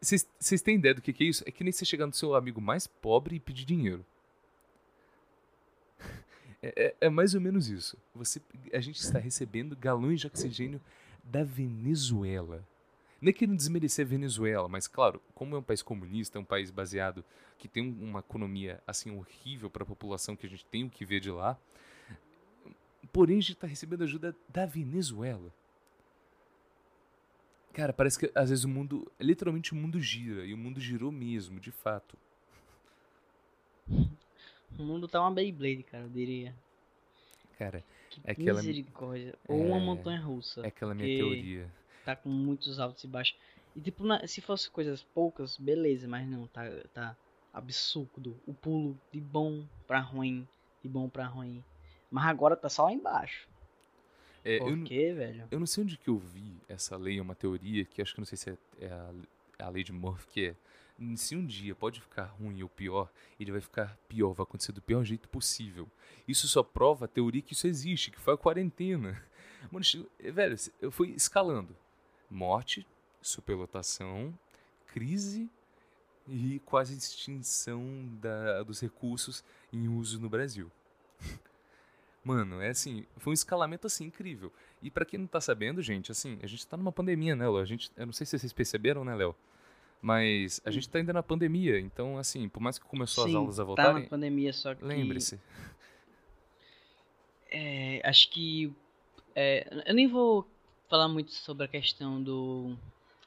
[0.00, 1.44] Vocês têm ideia do que, que é isso?
[1.46, 4.04] É que nem você chegar no seu amigo mais pobre e pedir dinheiro.
[6.62, 7.96] É, é, é, mais ou menos isso.
[8.14, 8.38] Você,
[8.74, 10.78] a gente está recebendo galões de oxigênio
[11.24, 12.62] da Venezuela.
[13.18, 16.70] Nem querendo desmerecer a Venezuela, mas claro, como é um país comunista, é um país
[16.70, 17.24] baseado
[17.58, 21.04] que tem uma economia assim horrível para a população que a gente tem o que
[21.04, 21.58] ver de lá,
[23.12, 25.52] Porém, a gente está recebendo ajuda da Venezuela.
[27.72, 29.10] Cara, parece que às vezes o mundo.
[29.18, 30.44] Literalmente o mundo gira.
[30.44, 32.16] E o mundo girou mesmo, de fato.
[34.78, 36.54] O mundo tá uma Beyblade, cara, eu diria.
[37.58, 38.60] Cara, que é aquela.
[38.60, 39.34] Misericórdia.
[39.48, 39.52] É...
[39.52, 40.62] Ou uma é, montanha russa.
[40.62, 41.70] É aquela minha teoria.
[42.04, 43.36] Tá com muitos altos e baixos.
[43.74, 47.16] E tipo, se fosse coisas poucas, beleza, mas não, tá, tá
[47.52, 48.36] absurdo.
[48.46, 50.46] O pulo de bom pra ruim,
[50.82, 51.62] de bom pra ruim.
[52.10, 53.48] Mas agora tá só lá embaixo.
[54.44, 55.46] É, Por eu, quê, velho?
[55.50, 58.20] Eu não sei onde que eu vi essa lei, é uma teoria que acho que
[58.20, 59.10] não sei se é, é a,
[59.58, 60.56] é a lei de Murphy, que é
[61.16, 64.82] se um dia pode ficar ruim ou pior, ele vai ficar pior, vai acontecer do
[64.82, 65.88] pior jeito possível.
[66.28, 69.22] Isso só prova a teoria que isso existe, que foi a quarentena.
[69.70, 69.84] Mano,
[70.18, 71.74] velho, eu fui escalando.
[72.30, 72.86] Morte,
[73.22, 74.38] superlotação,
[74.88, 75.48] crise
[76.28, 79.42] e quase extinção da, dos recursos
[79.72, 80.70] em uso no Brasil.
[82.22, 84.52] Mano, é assim, foi um escalamento assim incrível.
[84.82, 87.58] E para quem não tá sabendo, gente, assim, a gente tá numa pandemia, né, Léo?
[87.58, 89.34] A gente, eu não sei se vocês perceberam, né, Léo?
[90.02, 93.36] Mas a gente tá ainda na pandemia, então assim, por mais que começou Sim, as
[93.36, 95.38] aulas a voltarem, tá na pandemia, só que lembre-se.
[97.50, 98.72] É, acho que
[99.34, 100.46] é, eu nem vou
[100.88, 102.76] falar muito sobre a questão do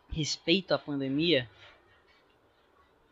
[0.10, 1.50] respeito à pandemia,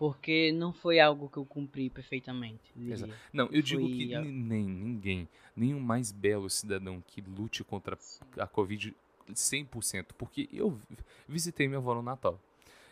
[0.01, 2.73] porque não foi algo que eu cumpri perfeitamente.
[2.75, 3.13] Exato.
[3.31, 7.95] Não, eu digo que nem ninguém, nenhum mais belo cidadão que lute contra
[8.35, 8.95] a Covid
[9.31, 10.81] 100%, porque eu
[11.27, 12.41] visitei minha avó no Natal.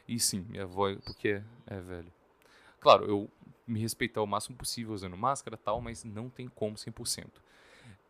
[0.08, 2.14] E sim, minha avó, porque é velho.
[2.80, 3.28] Claro, eu
[3.66, 7.26] me respeitar o máximo possível usando máscara tal, mas não tem como 100%.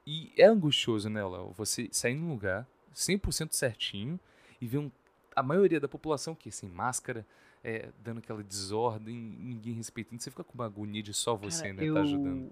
[0.05, 1.53] E é angustioso, né, Léo?
[1.53, 4.19] Você sair num lugar 100% certinho
[4.59, 4.91] e ver um,
[5.33, 7.25] a maioria da população que sem máscara,
[7.63, 10.21] é, dando aquela desordem, ninguém respeitando.
[10.21, 11.83] Você fica com uma agonia de só você, Cara, né?
[11.85, 12.51] eu, Tá ajudando.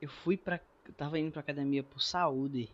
[0.00, 0.60] Eu fui pra.
[0.86, 2.70] Eu tava indo pra academia por saúde.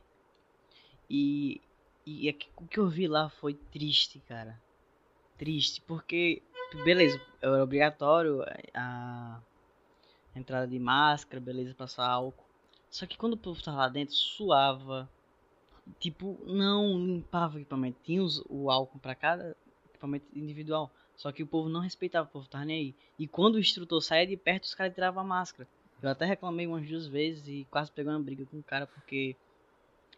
[1.10, 1.60] E.
[2.04, 4.60] E aqui- o que eu vi lá foi triste, cara.
[5.36, 6.42] Triste, porque.
[6.84, 8.42] Beleza, era obrigatório
[8.74, 9.40] a
[10.34, 12.44] a entrada de máscara, beleza, passar álcool.
[12.90, 15.08] Só que quando o povo tava lá dentro, suava.
[15.98, 17.98] Tipo, não limpava o equipamento.
[18.02, 19.56] Tinha os- o álcool pra cada
[19.88, 20.92] equipamento individual.
[21.16, 22.94] Só que o povo não respeitava, o povo tava nem aí.
[23.18, 25.68] E quando o instrutor saía de perto, os caras tiravam a máscara.
[26.02, 29.34] Eu até reclamei umas duas vezes e quase peguei uma briga com o cara porque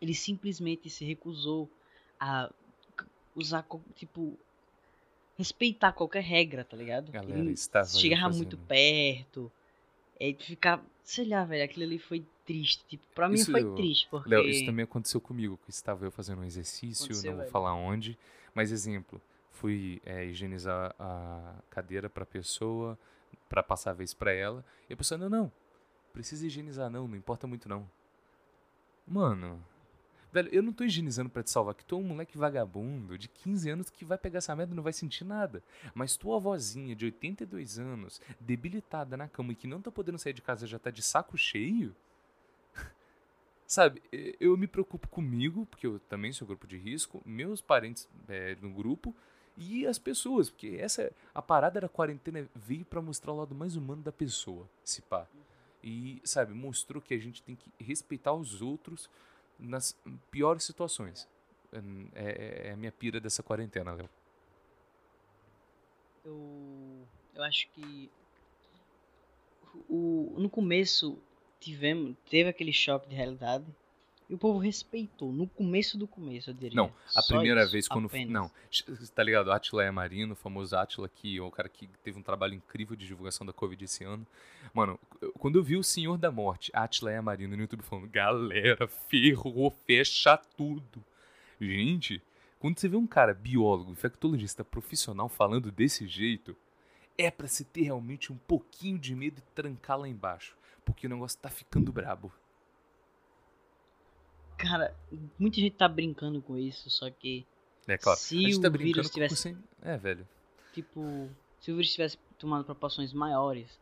[0.00, 1.70] ele simplesmente se recusou
[2.18, 2.50] a
[3.34, 4.36] usar, tipo,
[5.36, 7.12] respeitar qualquer regra, tá ligado?
[7.12, 9.50] Galera, ele chegava muito perto,
[10.18, 12.84] é, ficar, sei lá, velho, aquilo ali foi triste.
[12.88, 14.28] Tipo, pra mim Isso foi triste, porque...
[14.28, 17.52] Léo, isso também aconteceu comigo, que estava eu fazendo um exercício, Aconteceu, não vou velho.
[17.52, 18.18] falar onde,
[18.52, 19.20] mas exemplo,
[19.58, 22.98] fui é, higienizar a cadeira pra pessoa,
[23.48, 25.52] pra passar a vez pra ela, e a pessoa, não, não,
[26.12, 27.88] precisa higienizar não, não importa muito não.
[29.06, 29.60] Mano,
[30.32, 33.26] velho, eu não tô higienizando pra te salvar, que tu é um moleque vagabundo de
[33.26, 35.62] 15 anos que vai pegar essa merda e não vai sentir nada.
[35.92, 40.34] Mas tua avózinha de 82 anos, debilitada na cama e que não tá podendo sair
[40.34, 41.96] de casa já tá de saco cheio,
[43.66, 44.02] Sabe,
[44.40, 48.70] eu me preocupo comigo, porque eu também sou grupo de risco, meus parentes é, no
[48.72, 49.14] grupo
[49.58, 53.76] e as pessoas, porque essa a parada da quarentena veio pra mostrar o lado mais
[53.76, 55.26] humano da pessoa, se pá.
[55.82, 59.08] E, sabe, mostrou que a gente tem que respeitar os outros
[59.58, 59.96] nas
[60.30, 61.28] piores situações.
[61.72, 61.78] É,
[62.14, 64.08] é- é a minha pira dessa quarentena, Léo.
[66.24, 68.10] eu, eu acho que
[69.88, 71.18] o, no começo
[71.60, 73.64] tivemos, teve aquele choque de realidade
[74.28, 75.32] e o povo respeitou.
[75.32, 76.76] No começo do começo, eu diria.
[76.76, 78.06] Não, a Só primeira isso, vez quando.
[78.06, 78.30] apenas.
[78.30, 78.50] Não,
[79.14, 79.50] tá ligado?
[79.50, 82.94] Atila é Marino, o famoso Atila, que é o cara que teve um trabalho incrível
[82.94, 84.26] de divulgação da Covid esse ano.
[84.74, 85.00] Mano,
[85.38, 89.70] quando eu vi o Senhor da Morte, Atila é Marino no YouTube falando, galera, ferrou,
[89.86, 91.02] fecha tudo.
[91.58, 92.22] Gente,
[92.58, 96.54] quando você vê um cara biólogo, infectologista profissional falando desse jeito,
[97.16, 100.56] é pra se ter realmente um pouquinho de medo e trancar lá embaixo.
[100.84, 102.32] Porque o negócio tá ficando brabo.
[104.58, 104.94] Cara,
[105.38, 107.46] muita gente tá brincando com isso, só que
[107.86, 108.18] É claro.
[108.18, 109.56] Se o tá vírus tivesse-.
[109.80, 110.26] É, velho.
[110.74, 113.78] tipo, se o vírus tivesse tomado proporções maiores,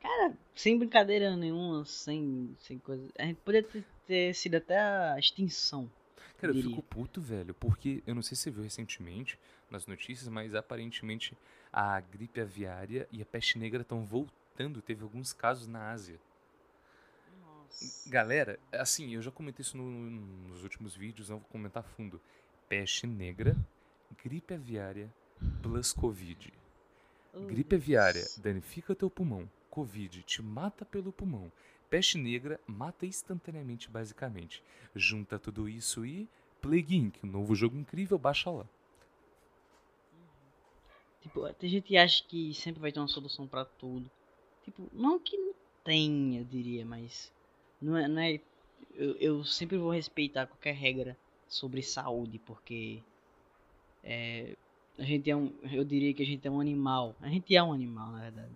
[0.00, 5.18] cara, sem brincadeira nenhuma, sem, sem coisa, a gente poderia ter, ter sido até a
[5.18, 5.90] extinção.
[6.38, 6.70] Cara, eu diria.
[6.70, 9.38] fico puto, velho, porque eu não sei se você viu recentemente
[9.70, 11.36] nas notícias, mas aparentemente
[11.72, 14.82] a gripe aviária e a peste negra estão voltando.
[14.82, 16.18] Teve alguns casos na Ásia.
[18.06, 20.10] Galera, assim, eu já comentei isso no-
[20.48, 22.20] nos últimos vídeos, não vou comentar a fundo.
[22.68, 23.56] Peste negra,
[24.22, 25.12] gripe aviária
[25.62, 26.52] plus Covid.
[27.46, 29.48] Gripe aviária danifica teu pulmão.
[29.70, 31.52] Covid te mata pelo pulmão.
[31.88, 34.62] Peste negra mata instantaneamente, basicamente.
[34.94, 36.28] Junta tudo isso e
[36.60, 38.66] Plague Inc., um novo jogo incrível, baixa lá.
[41.20, 44.10] Tipo, tem gente que acha que sempre vai ter uma solução pra tudo.
[44.64, 45.54] Tipo, não que não
[45.84, 47.32] tenha, eu diria, mas
[47.80, 48.40] não é, não é
[48.94, 51.16] eu, eu sempre vou respeitar qualquer regra
[51.48, 53.00] sobre saúde, porque
[54.02, 54.54] é,
[54.98, 57.14] a gente é um, eu diria que a gente é um animal.
[57.20, 58.52] A gente é um animal, na verdade.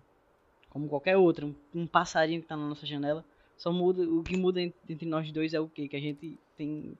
[0.69, 3.23] Como qualquer outro, um, um passarinho que tá na nossa janela,
[3.57, 5.87] só muda, o que muda en- entre nós dois é o quê?
[5.87, 6.97] Que a gente tem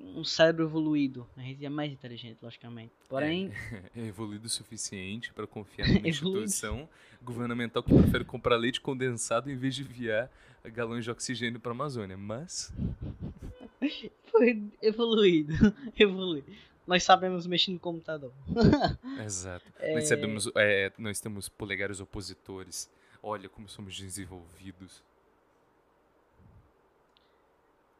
[0.00, 1.26] um cérebro evoluído.
[1.36, 2.92] A gente é mais inteligente, logicamente.
[3.08, 3.50] Porém,
[3.96, 6.44] É evoluído o suficiente para confiar numa Evoluído.
[6.44, 6.88] instituição
[7.22, 10.30] governamental que prefere comprar leite condensado em vez de enviar
[10.66, 12.16] galões de oxigênio para a Amazônia.
[12.16, 12.72] Mas,
[14.30, 15.52] Foi evoluído.
[15.98, 16.52] evoluído.
[16.86, 18.32] Nós sabemos mexer no computador.
[19.24, 19.64] exato.
[19.92, 22.90] Nós, sabemos, é, nós temos polegares opositores.
[23.22, 25.02] Olha como somos desenvolvidos.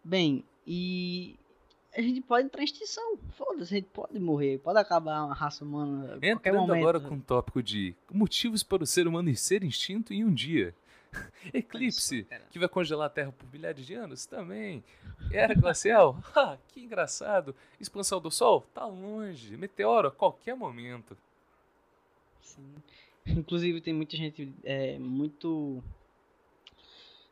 [0.02, 1.36] Bem, e
[1.96, 3.18] a gente pode entrar em extinção.
[3.30, 6.78] Foda-se, a gente pode morrer, pode acabar a raça humana Entrando momento.
[6.78, 10.74] agora com o tópico de motivos para o ser humano ser extinto em um dia.
[11.54, 12.44] Eclipse, cara.
[12.50, 14.84] que vai congelar a Terra por milhares de anos, também.
[15.32, 16.16] Era glacial?
[16.36, 17.54] Ah, que engraçado.
[17.80, 18.66] Expansão do Sol?
[18.74, 19.56] Tá longe.
[19.56, 21.16] Meteoro a qualquer momento.
[22.40, 22.74] Sim.
[23.26, 25.82] Inclusive tem muita gente é, muito.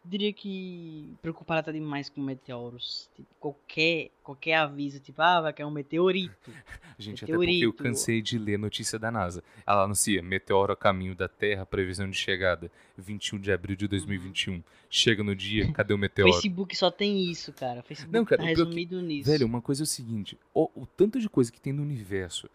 [0.09, 3.11] Diria que preocupada tá demais com meteoros.
[3.17, 6.51] Tipo, qualquer, qualquer aviso, tipo, ah, vai cair um meteorito.
[6.99, 7.83] Gente, até porque eu Meteorito.
[7.83, 9.43] cansei de ler notícia da NASA.
[9.67, 14.63] Ela anuncia meteoro a caminho da Terra, previsão de chegada 21 de abril de 2021.
[14.89, 16.33] Chega no dia, cadê o meteoro?
[16.33, 17.83] Facebook só tem isso, cara.
[17.83, 19.29] Facebook Não, cara, tá o pior que- resumido nisso.
[19.31, 22.49] Velho, uma coisa é o seguinte: o, o tanto de coisa que tem no universo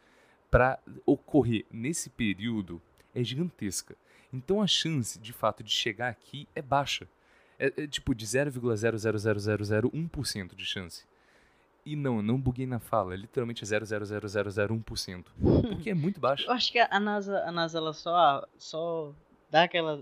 [0.50, 2.82] para ocorrer nesse período
[3.14, 3.96] é gigantesca.
[4.34, 7.06] Então a chance, de fato, de chegar aqui é baixa.
[7.62, 11.06] É, é tipo de 0,00001% de chance.
[11.86, 15.26] E não, não buguei na fala, é literalmente 0,00001%.
[15.70, 16.48] Porque é muito baixo.
[16.48, 19.14] Eu acho que a NASA, a NASA ela só, só
[19.50, 20.02] dá aquela.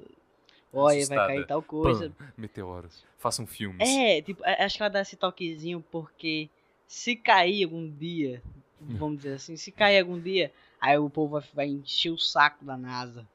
[0.72, 2.12] Olha, vai cair tal coisa.
[2.12, 3.04] Pã, meteoros.
[3.18, 3.86] Façam filmes.
[3.86, 6.50] É, tipo, acho que ela dá esse toquezinho porque
[6.88, 8.42] se cair algum dia,
[8.80, 12.78] vamos dizer assim, se cair algum dia, aí o povo vai encher o saco da
[12.78, 13.28] NASA.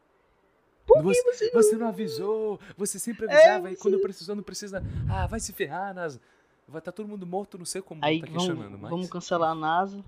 [0.87, 1.53] Por você, você, não...
[1.53, 4.83] você não avisou, você sempre avisava, é, e quando precisou, não precisa.
[5.09, 6.21] Ah, vai se ferrar, NASA.
[6.67, 8.91] Vai estar tá todo mundo morto, não sei como aí, tá questionando, vamos, mas...
[8.91, 10.03] Vamos cancelar a NASA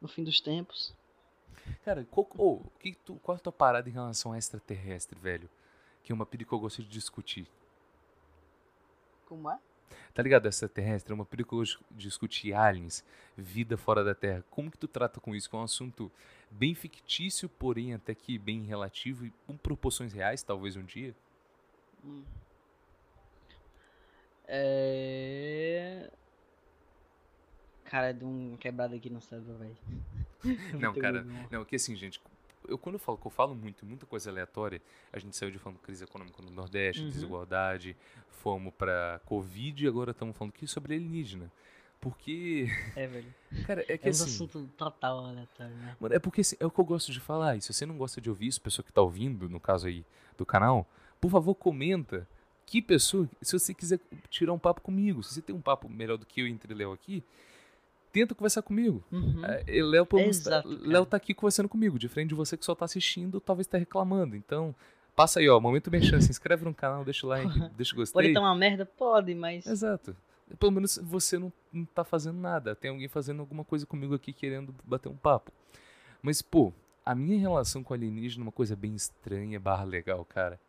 [0.00, 0.94] no fim dos tempos.
[1.84, 5.48] Cara, qual, oh, que tu, qual é a tua parada em relação a extraterrestre, velho?
[6.02, 7.46] Que é uma pira que eu gosto de discutir.
[9.26, 9.58] Como é?
[10.14, 10.46] Tá ligado?
[10.46, 13.04] Extraterrestre é uma pira que eu gosto de discutir aliens,
[13.36, 14.44] vida fora da Terra.
[14.50, 15.48] Como que tu trata com isso?
[15.48, 16.10] Que é um assunto
[16.50, 21.14] bem fictício, porém até que bem relativo e com proporções reais, talvez um dia.
[22.04, 22.24] Hum.
[24.46, 26.10] É...
[27.84, 29.76] Cara, deu um quebrado aqui no cérebro, velho.
[30.78, 32.20] não, cara, não, que assim, gente,
[32.68, 34.80] eu quando eu falo que eu falo muito, muita coisa aleatória,
[35.12, 37.08] a gente saiu de falando crise econômica no Nordeste, uhum.
[37.08, 37.96] desigualdade,
[38.28, 41.50] fomos pra Covid e agora estamos falando aqui sobre alienígena.
[42.00, 42.66] Porque.
[42.96, 43.34] É, velho.
[43.66, 44.24] Cara, é que é um assim.
[44.24, 45.96] assunto total aleatório, né?
[46.00, 47.56] Mano, é porque assim, é o que eu gosto de falar.
[47.56, 50.04] E se você não gosta de ouvir isso, pessoa que tá ouvindo, no caso aí
[50.36, 50.86] do canal,
[51.20, 52.26] por favor, comenta
[52.64, 53.28] que pessoa.
[53.42, 56.40] Se você quiser tirar um papo comigo, se você tem um papo melhor do que
[56.40, 57.22] eu entre Léo aqui,
[58.12, 59.02] tenta conversar comigo.
[59.10, 59.44] Uhum.
[59.44, 62.84] É, Léo, tá, Léo tá aqui conversando comigo, de frente de você que só tá
[62.84, 64.36] assistindo, talvez tá reclamando.
[64.36, 64.74] Então,
[65.14, 67.96] passa aí, ó, momento bem chance, se inscreve no canal, deixa o like, deixa o
[67.96, 68.14] gostei.
[68.14, 68.86] Pode estar uma merda?
[68.86, 69.66] Pode, mas...
[69.66, 70.16] Exato.
[70.58, 72.74] Pelo menos você não, não tá fazendo nada.
[72.74, 75.52] Tem alguém fazendo alguma coisa comigo aqui querendo bater um papo.
[76.22, 76.72] Mas, pô,
[77.04, 80.60] a minha relação com alienígena é uma coisa bem estranha, barra legal, cara.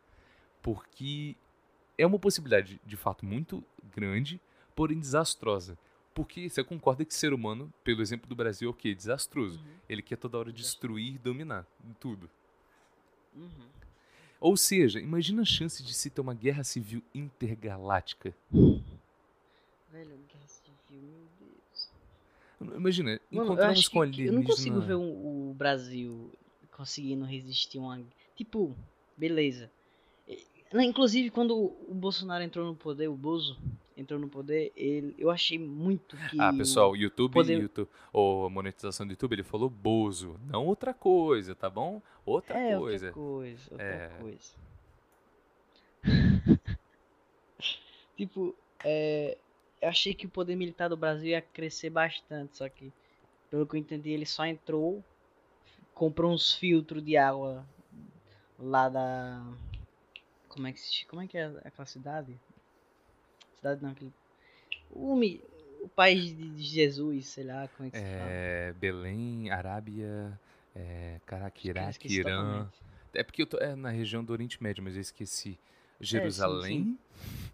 [0.62, 1.36] Porque
[1.98, 3.62] é uma possibilidade, de fato, muito
[3.94, 4.40] grande,
[4.74, 5.76] porém desastrosa.
[6.14, 8.94] Porque você concorda que ser humano, pelo exemplo do Brasil, é o quê?
[8.94, 9.58] Desastroso.
[9.58, 9.74] Uhum.
[9.88, 11.66] Ele quer toda hora destruir e dominar
[11.98, 12.28] tudo.
[13.34, 13.68] Uhum.
[14.40, 18.34] Ou seja, imagina a chance de se ter uma guerra civil intergaláctica.
[19.92, 22.76] Velho, guerra civil, meu Deus.
[22.76, 24.30] Imagina, Mano, encontramos com alienígena...
[24.30, 26.30] Eu não consigo ver o, o Brasil
[26.70, 28.02] conseguindo resistir a uma...
[28.34, 28.74] Tipo,
[29.16, 29.70] beleza.
[30.72, 33.58] Inclusive, quando o Bolsonaro entrou no poder, o Bozo
[33.94, 36.40] entrou no poder, ele, eu achei muito que.
[36.40, 37.60] Ah, pessoal, YouTube, poder...
[37.60, 42.00] YouTube ou a monetização do YouTube, ele falou Bozo, não outra coisa, tá bom?
[42.24, 43.06] Outra é, coisa.
[43.08, 44.08] Outra coisa, outra é.
[44.18, 44.54] coisa.
[48.16, 49.36] tipo, é,
[49.82, 52.92] eu achei que o poder militar do Brasil ia crescer bastante, só que,
[53.50, 55.04] pelo que eu entendi, ele só entrou,
[55.92, 57.66] comprou uns filtros de água
[58.58, 59.44] lá da
[60.48, 62.38] como é que, como é, que é aquela cidade?
[63.56, 64.12] Cidade não, aquele.
[64.90, 65.18] O,
[65.82, 68.30] o país de Jesus, sei lá, como é que se fala?
[68.30, 70.38] É, Belém, Arábia,
[70.76, 72.70] é, Caraquiraque, Irã.
[73.14, 75.58] É porque eu tô é, na região do Oriente Médio, mas eu esqueci.
[75.98, 76.62] Jerusalém?
[76.64, 76.98] É, sim, sim.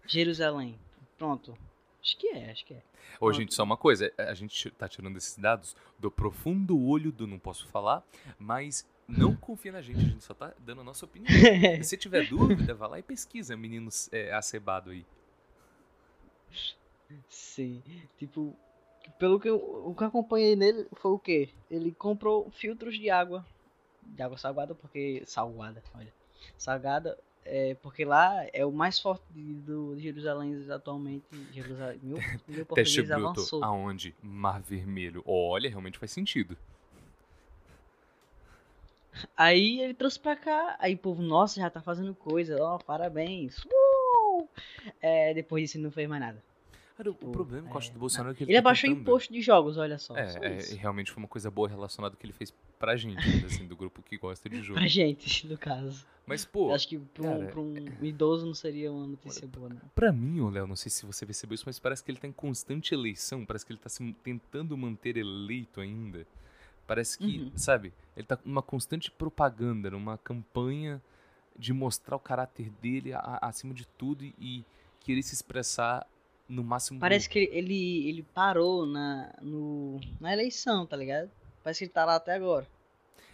[0.05, 0.79] Jerusalém.
[1.17, 1.57] Pronto.
[2.01, 2.81] Acho que é, acho que é.
[3.19, 4.11] Ô, gente, só uma coisa.
[4.17, 8.03] A gente tá tirando esses dados do profundo olho do não posso falar,
[8.37, 11.29] mas não confia na gente, a gente só tá dando a nossa opinião.
[11.83, 15.05] Se tiver dúvida, vá lá e pesquisa, menino é, acebado aí.
[17.27, 17.81] Sim,
[18.17, 18.55] tipo,
[19.17, 21.49] pelo que eu, o que eu acompanhei nele foi o quê?
[21.69, 23.45] Ele comprou filtros de água,
[24.03, 26.13] de água salgada, porque salgada, olha,
[26.57, 31.25] salgada, é, porque lá é o mais forte do de Jerusalém atualmente.
[31.51, 33.63] Jerusalém, meu, meu Teste bruto, avançou.
[33.63, 34.15] aonde?
[34.21, 35.23] Mar Vermelho.
[35.25, 36.57] Olha, realmente faz sentido.
[39.35, 42.79] Aí ele trouxe pra cá, aí o povo, nossa, já tá fazendo coisa, ó, oh,
[42.79, 43.65] parabéns.
[43.65, 44.47] Uh!
[45.01, 46.48] É, depois disso ele não fez mais nada.
[46.99, 48.93] Cara, tipo, o problema com é, do Bolsonaro é que ele, ele tá abaixou o
[48.93, 50.17] imposto de jogos, olha só.
[50.17, 53.65] É, só é realmente foi uma coisa boa relacionada que ele fez pra gente, assim,
[53.65, 54.77] do grupo que gosta de jogo.
[54.77, 56.05] pra gente, no caso.
[56.27, 56.73] Mas, pô.
[56.73, 59.77] Acho que pra, cara, um, pra um, idoso não seria uma notícia boa, né?
[59.95, 62.33] Pra mim, Léo, não sei se você percebeu isso, mas parece que ele tá em
[62.33, 66.27] constante eleição, parece que ele tá se tentando manter eleito ainda.
[66.85, 67.51] Parece que, uhum.
[67.55, 71.01] sabe, ele tá numa constante propaganda, numa campanha
[71.57, 74.65] de mostrar o caráter dele a, a, acima de tudo e, e,
[74.99, 76.05] querer se expressar
[76.49, 76.99] no máximo.
[76.99, 81.29] Parece que ele, ele parou na, no, na eleição, tá ligado?
[81.63, 82.67] Parece que ele tá lá até agora.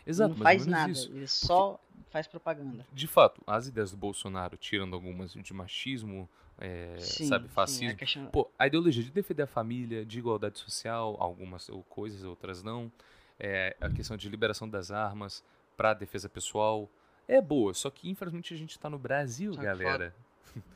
[0.06, 1.10] Exato, não faz nada, isso.
[1.12, 2.86] ele só Porque, faz propaganda.
[2.94, 7.88] De fato, as ideias do Bolsonaro, tirando algumas de machismo, é, sim, sabe, fascismo.
[7.88, 8.26] Sim, a questão...
[8.28, 12.92] Pô, a ideologia de defender a família, de igualdade social, algumas coisas, outras não
[13.40, 15.44] é, a questão de liberação das armas
[15.76, 16.90] para defesa pessoal
[17.28, 20.14] é boa, só que infelizmente a gente tá no Brasil, Só galera.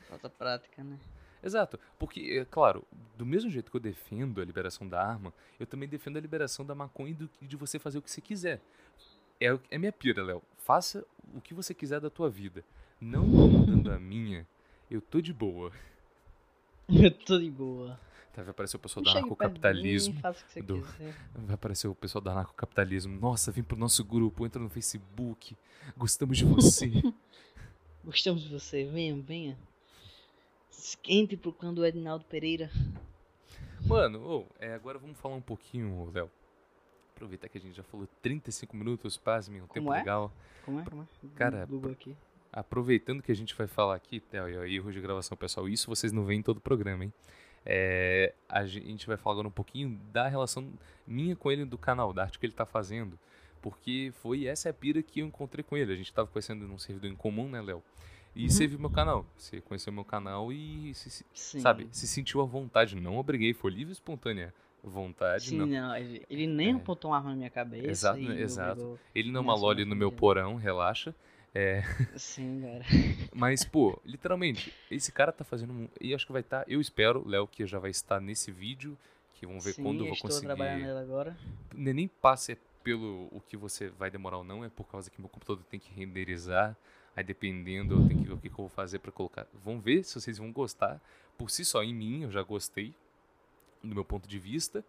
[0.08, 0.98] Falta prática, né?
[1.42, 2.84] Exato, porque, é claro,
[3.16, 6.64] do mesmo jeito que eu defendo a liberação da arma, eu também defendo a liberação
[6.66, 8.60] da maconha e do- de você fazer o que você quiser.
[9.40, 10.42] É, é minha pira, Léo.
[10.58, 12.62] Faça o que você quiser da tua vida.
[13.00, 14.46] Não incomodando a minha,
[14.90, 15.72] eu tô de boa.
[16.88, 17.98] Eu tô de boa.
[18.32, 19.18] Tá, vai aparecer o pessoal perto de
[20.12, 20.20] mim,
[20.66, 21.14] do- quiser.
[21.34, 23.18] Vai aparecer o pessoal do anarcocapitalismo.
[23.20, 25.56] Nossa, vem pro nosso grupo, entra no Facebook.
[25.96, 26.90] Gostamos de você.
[28.04, 28.84] Gostamos de você.
[28.84, 29.56] Venha, venha.
[31.08, 32.70] Entre procurando o Edinaldo Pereira.
[33.86, 36.30] Mano, ô, é, agora vamos falar um pouquinho, Léo.
[37.14, 39.98] Aproveitar que a gente já falou 35 minutos, pasmem, um tempo é?
[39.98, 40.32] legal.
[40.64, 40.84] Como é?
[40.84, 41.06] Como é?
[41.36, 42.16] Cara, aqui.
[42.52, 46.12] Aproveitando que a gente vai falar aqui, Theo, e erro de gravação, pessoal, isso vocês
[46.12, 47.12] não veem em todo o programa, hein?
[47.64, 50.72] É, a gente vai falar agora um pouquinho da relação
[51.06, 53.18] minha com ele do canal, da arte que ele tá fazendo.
[53.60, 55.92] Porque foi essa a pira que eu encontrei com ele.
[55.92, 57.82] A gente tava conhecendo num servidor em comum, né, Léo?
[58.34, 59.26] E você viu meu canal.
[59.36, 62.94] Você conheceu meu canal e, se- sabe, se sentiu à vontade.
[62.96, 65.50] Não obriguei, foi livre e espontânea vontade.
[65.50, 65.66] Sim, não.
[65.66, 65.96] não.
[65.96, 66.74] ele, nem É.
[66.76, 67.86] apontou uma arma na minha cabeça.
[67.90, 68.98] Exato, exato.
[69.14, 71.14] Ele não é não no meu porão, relaxa.
[71.54, 71.82] É,
[72.16, 72.84] Sim, cara.
[73.34, 75.72] Mas, pô, literalmente, esse cara tá fazendo.
[75.72, 76.64] um- E acho que vai estar.
[76.68, 78.96] eu espero, Léo, que já vai estar nesse vídeo.
[79.34, 80.46] Que vamos ver Sim, quando eu vou conseguir.
[80.46, 81.36] trabalhando nela agora.
[81.74, 85.20] Nem nem passe pelo o que você vai demorar ou não, é por causa que
[85.20, 86.76] meu computador tem que renderizar.
[87.20, 89.46] Aí dependendo, eu tenho que ver o que, eu vou fazer pra colocar.
[89.62, 90.98] Vamos ver se vocês vão gostar.
[91.36, 92.94] Por si só, em mim, eu já gostei.
[93.84, 94.82] Do meu ponto de vista.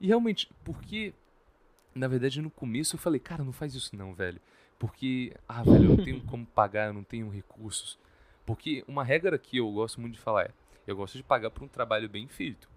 [0.00, 1.12] E realmente, porque.
[1.94, 4.40] Na verdade, no começo eu falei, cara, não faz isso não, velho.
[4.78, 7.98] Porque, ah, velho, eu não tenho como pagar, eu não tenho recursos.
[8.46, 10.50] Porque uma regra que eu gosto muito de falar é:
[10.86, 12.70] eu gosto de pagar por um trabalho bem feito.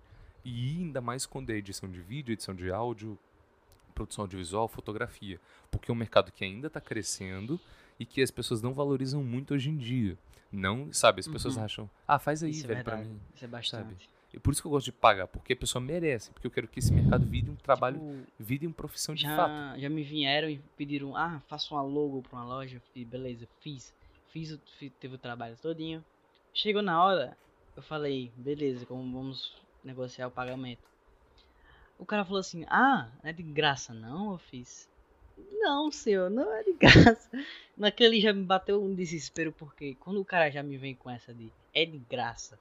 [0.43, 3.17] E ainda mais quando é edição de vídeo, edição de áudio,
[3.95, 5.39] produção audiovisual, fotografia.
[5.71, 7.57] Porque é um mercado que ainda está crescendo
[7.99, 10.17] e que as pessoas não valorizam muito hoje em dia.
[10.51, 11.63] Não, sabe, as pessoas Uhum.
[11.63, 13.13] acham, ah, faz aí, Isso é velho, pra verdade.
[13.15, 13.21] mim.
[13.35, 14.09] Isso é bastante.
[14.33, 16.67] E por isso que eu gosto de pagar, porque a pessoa merece, porque eu quero
[16.67, 19.49] que esse mercado vire um trabalho, Tipo, vire uma profissão de fato.
[19.51, 22.79] já, já me vieram e pediram, ah, faça uma logo pra uma loja.
[22.93, 23.93] Fiz, beleza, fiz.
[24.31, 26.03] Fiz, o- fi- teve o trabalho todinho.
[26.53, 27.35] Chegou na hora,
[27.75, 29.51] eu falei, beleza, como vamos
[29.83, 30.81] negociar o pagamento.
[31.97, 34.31] O cara falou assim, ah, não é de graça não?
[34.33, 34.87] Eu fiz,
[35.51, 37.29] não, senhor, não é de graça.
[37.77, 41.33] Naquele já me bateu um desespero, porque quando o cara já me vem com essa
[41.33, 42.59] de é de graça,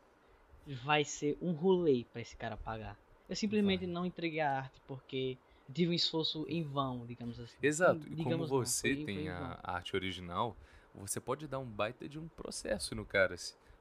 [0.85, 2.97] vai ser um rolê pra esse cara pagar.
[3.29, 3.93] Eu simplesmente Vai.
[3.93, 5.37] não entreguei a arte porque
[5.73, 7.57] tive um esforço em vão, digamos assim.
[7.63, 10.57] Exato, e como não, você foi- tem a, arte original,
[10.95, 13.35] você pode dar um baita de um processo no cara,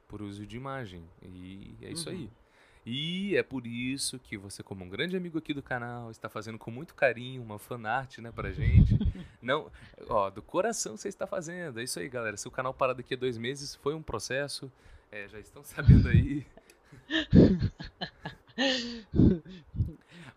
[0.08, 1.04] por uso de imagem.
[1.22, 2.30] E é isso aí.
[2.90, 6.58] E é por isso que você, como um grande amigo aqui do canal, está fazendo
[6.58, 8.98] com muito carinho uma fanart, né, pra gente.
[9.44, 9.70] Não,
[10.08, 11.82] ó, do coração você está fazendo.
[11.82, 12.38] É isso aí, galera.
[12.38, 14.72] Se o canal parar daqui a dois meses, foi um processo.
[15.12, 16.48] É, já estão sabendo aí.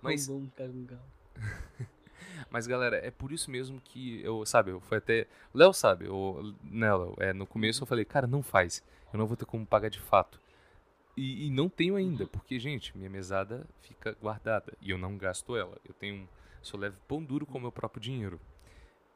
[0.02, 0.28] Mas.
[2.50, 5.28] Mas, galera, é por isso mesmo que eu, sabe, eu fui até.
[5.54, 7.14] Léo sabe, o né, Léo?
[7.20, 8.82] É, no começo eu falei, cara, não faz.
[9.12, 10.40] Eu não vou ter como pagar de fato.
[11.16, 15.56] E, e não tenho ainda, porque, gente, minha mesada fica guardada e eu não gasto
[15.56, 15.76] ela.
[15.86, 16.28] Eu tenho.
[16.62, 18.40] Só levo pão duro com o meu próprio dinheiro.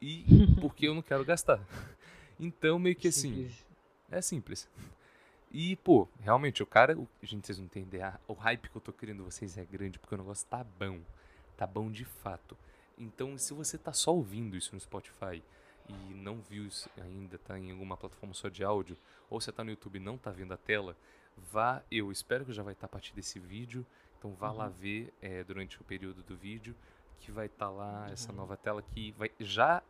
[0.01, 0.25] E
[0.61, 1.61] porque eu não quero gastar.
[2.39, 3.33] Então, meio que assim.
[3.35, 3.67] Simples.
[4.11, 4.69] É simples.
[5.53, 6.99] E, pô, realmente, o cara.
[6.99, 8.03] o- Gente, vocês não entendem.
[8.03, 11.01] a- O hype que eu tô querendo vocês é grande porque o negócio tá bom.
[11.57, 12.57] Tá bom de fato.
[12.99, 15.43] Então, se você tá só ouvindo isso no Spotify
[15.89, 18.97] e não viu isso ainda, tá em alguma plataforma só de áudio,
[19.31, 20.97] ou você tá no YouTube e não tá vendo a tela,
[21.37, 21.83] vá.
[21.91, 23.85] Eu espero que já vai estar a partir desse vídeo.
[24.19, 24.73] Então, vá lá Uhum.
[24.73, 26.75] ver é, durante o período do vídeo
[27.21, 28.39] que vai estar lá essa Uhum.
[28.39, 29.83] nova tela que vai já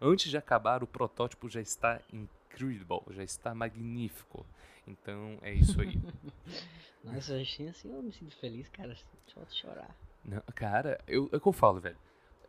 [0.00, 4.46] antes de acabar o protótipo já está incredible, já está magnífico.
[4.86, 6.00] Então é isso aí.
[7.04, 8.96] Nossa, assim, assim eu me sinto feliz, cara.
[9.26, 9.94] Só de chorar.
[10.24, 11.96] Não, cara, eu, é o que eu falo, velho.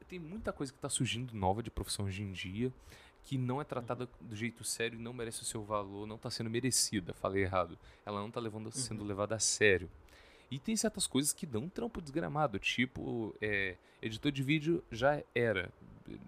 [0.08, 2.72] Tem muita coisa que tá surgindo nova de profissão hoje em dia
[3.24, 6.50] que não é tratada do jeito sério não merece o seu valor, não tá sendo
[6.50, 7.14] merecida.
[7.14, 7.78] Falei errado.
[8.06, 9.90] Ela não tá levando, sendo levada a sério.
[10.52, 15.24] E tem certas coisas que dão um trampo desgramado, tipo, é, editor de vídeo já
[15.34, 15.72] era,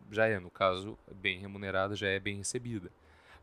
[0.09, 2.91] já é, no caso, bem remunerada, já é bem recebida.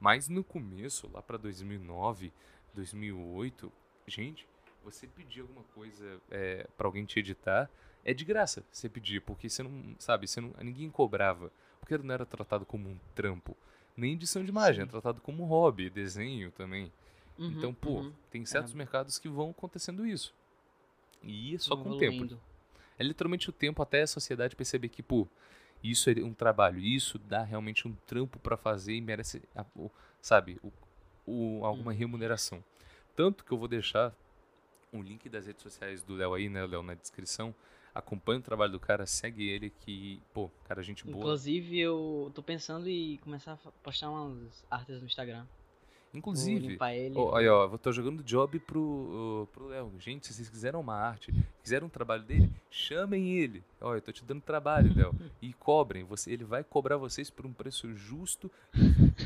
[0.01, 2.33] Mas no começo, lá pra 2009,
[2.75, 3.73] 2008,
[4.09, 4.49] gente,
[4.83, 7.71] você pedir alguma coisa é, para alguém te editar,
[8.05, 11.53] é de graça você pedir, porque você não, sabe, você não, ninguém cobrava,
[11.83, 13.57] porque não era tratado como um trampo.
[13.97, 16.93] Nem edição de imagem, é tratado como hobby, desenho também.
[17.37, 18.13] Uhum, Então, pô, uhum.
[18.31, 20.33] tem certos mercados que vão acontecendo isso.
[21.23, 22.39] E é só com o tempo.
[22.99, 25.27] É literalmente o tempo até a sociedade perceber que, pô,
[25.83, 29.43] isso é um trabalho, isso dá realmente um trampo para fazer e merece,
[30.21, 30.73] sabe, o,
[31.27, 31.95] o, alguma hum.
[31.95, 32.63] remuneração.
[33.17, 34.15] Tanto que eu vou deixar
[34.93, 37.55] um link das redes sociais do Léo aí, né, Léo, na descrição.
[37.95, 41.19] Acompanha o trabalho do cara, segue ele que, pô, cara, gente boa.
[41.19, 45.45] Inclusive, eu tô pensando em começar a postar umas artes no Instagram.
[46.15, 46.77] Inclusive,
[47.15, 49.95] ó, aí, ó, eu tô jogando job pro, pro Léo.
[49.99, 51.33] Gente, se vocês quiserem uma arte,
[51.63, 53.65] quiserem um trabalho dele, chamem ele.
[53.81, 55.15] Ó, eu tô te dando trabalho, Léo.
[55.41, 56.05] E cobrem.
[56.05, 58.51] Você, ele vai cobrar vocês por um preço justo.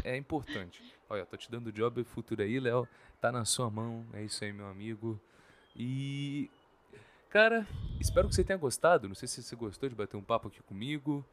[0.05, 0.81] É importante.
[1.11, 2.87] Olha, eu tô te dando job futuro aí, Léo.
[3.21, 4.07] Tá na sua mão.
[4.13, 5.21] É isso aí, meu amigo.
[5.75, 6.49] E.
[7.31, 7.67] Cara,
[8.01, 9.09] espero que você tenha gostado.
[9.09, 11.25] Não sei se você gostou de bater um papo aqui comigo.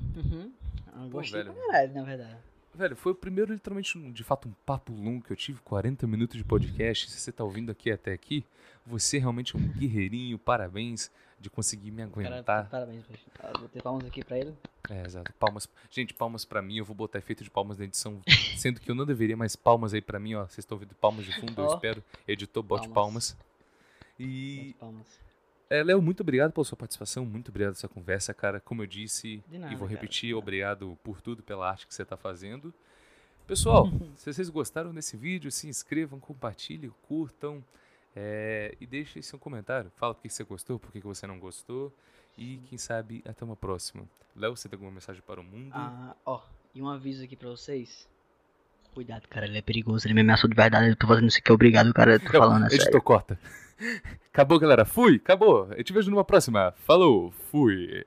[0.00, 0.52] Uhum.
[0.96, 1.66] Eu gostei Pô, velho.
[1.66, 2.36] Caralho, na verdade.
[2.72, 6.36] Velho, foi o primeiro, literalmente, de fato, um papo longo que eu tive, 40 minutos
[6.36, 7.10] de podcast.
[7.10, 8.44] Se você tá ouvindo aqui até aqui,
[8.86, 12.44] você realmente é um guerreirinho, parabéns de conseguir me aguentar.
[12.44, 13.04] Cara, parabéns,
[13.58, 14.54] vou ter palmas aqui pra ele.
[14.88, 15.32] É, exato.
[15.34, 15.68] Palmas.
[15.90, 18.20] Gente, palmas pra mim, eu vou botar efeito de palmas na edição,
[18.56, 20.42] sendo que eu não deveria, mas palmas aí pra mim, ó.
[20.42, 21.62] Vocês estão ouvindo palmas de fundo, oh.
[21.62, 22.04] eu espero.
[22.28, 23.32] Editor, bote palmas.
[23.32, 23.49] palmas.
[24.20, 24.76] E.
[25.70, 28.60] É, Léo, muito obrigado pela sua participação, muito obrigado pela sua conversa, cara.
[28.60, 30.38] Como eu disse, nada, e vou repetir, cara.
[30.38, 32.74] obrigado por tudo, pela arte que você está fazendo.
[33.46, 37.64] Pessoal, se vocês gostaram desse vídeo, se inscrevam, compartilhem, curtam
[38.14, 39.90] é, e deixem seu comentário.
[39.96, 41.92] Fala por que você gostou, por que você não gostou.
[42.36, 44.04] E quem sabe até uma próxima.
[44.34, 45.72] Léo, você tem alguma mensagem para o mundo?
[45.74, 46.42] Ah, ó,
[46.74, 48.08] e um aviso aqui para vocês.
[48.94, 51.52] Cuidado, cara, ele é perigoso, ele me ameaçou de verdade, eu tô fazendo isso aqui,
[51.52, 53.38] obrigado, cara, tô falando, é Editor, corta.
[54.32, 54.84] Acabou, galera.
[54.84, 55.68] Fui, acabou.
[55.72, 56.72] Eu te vejo numa próxima.
[56.86, 58.04] Falou, fui.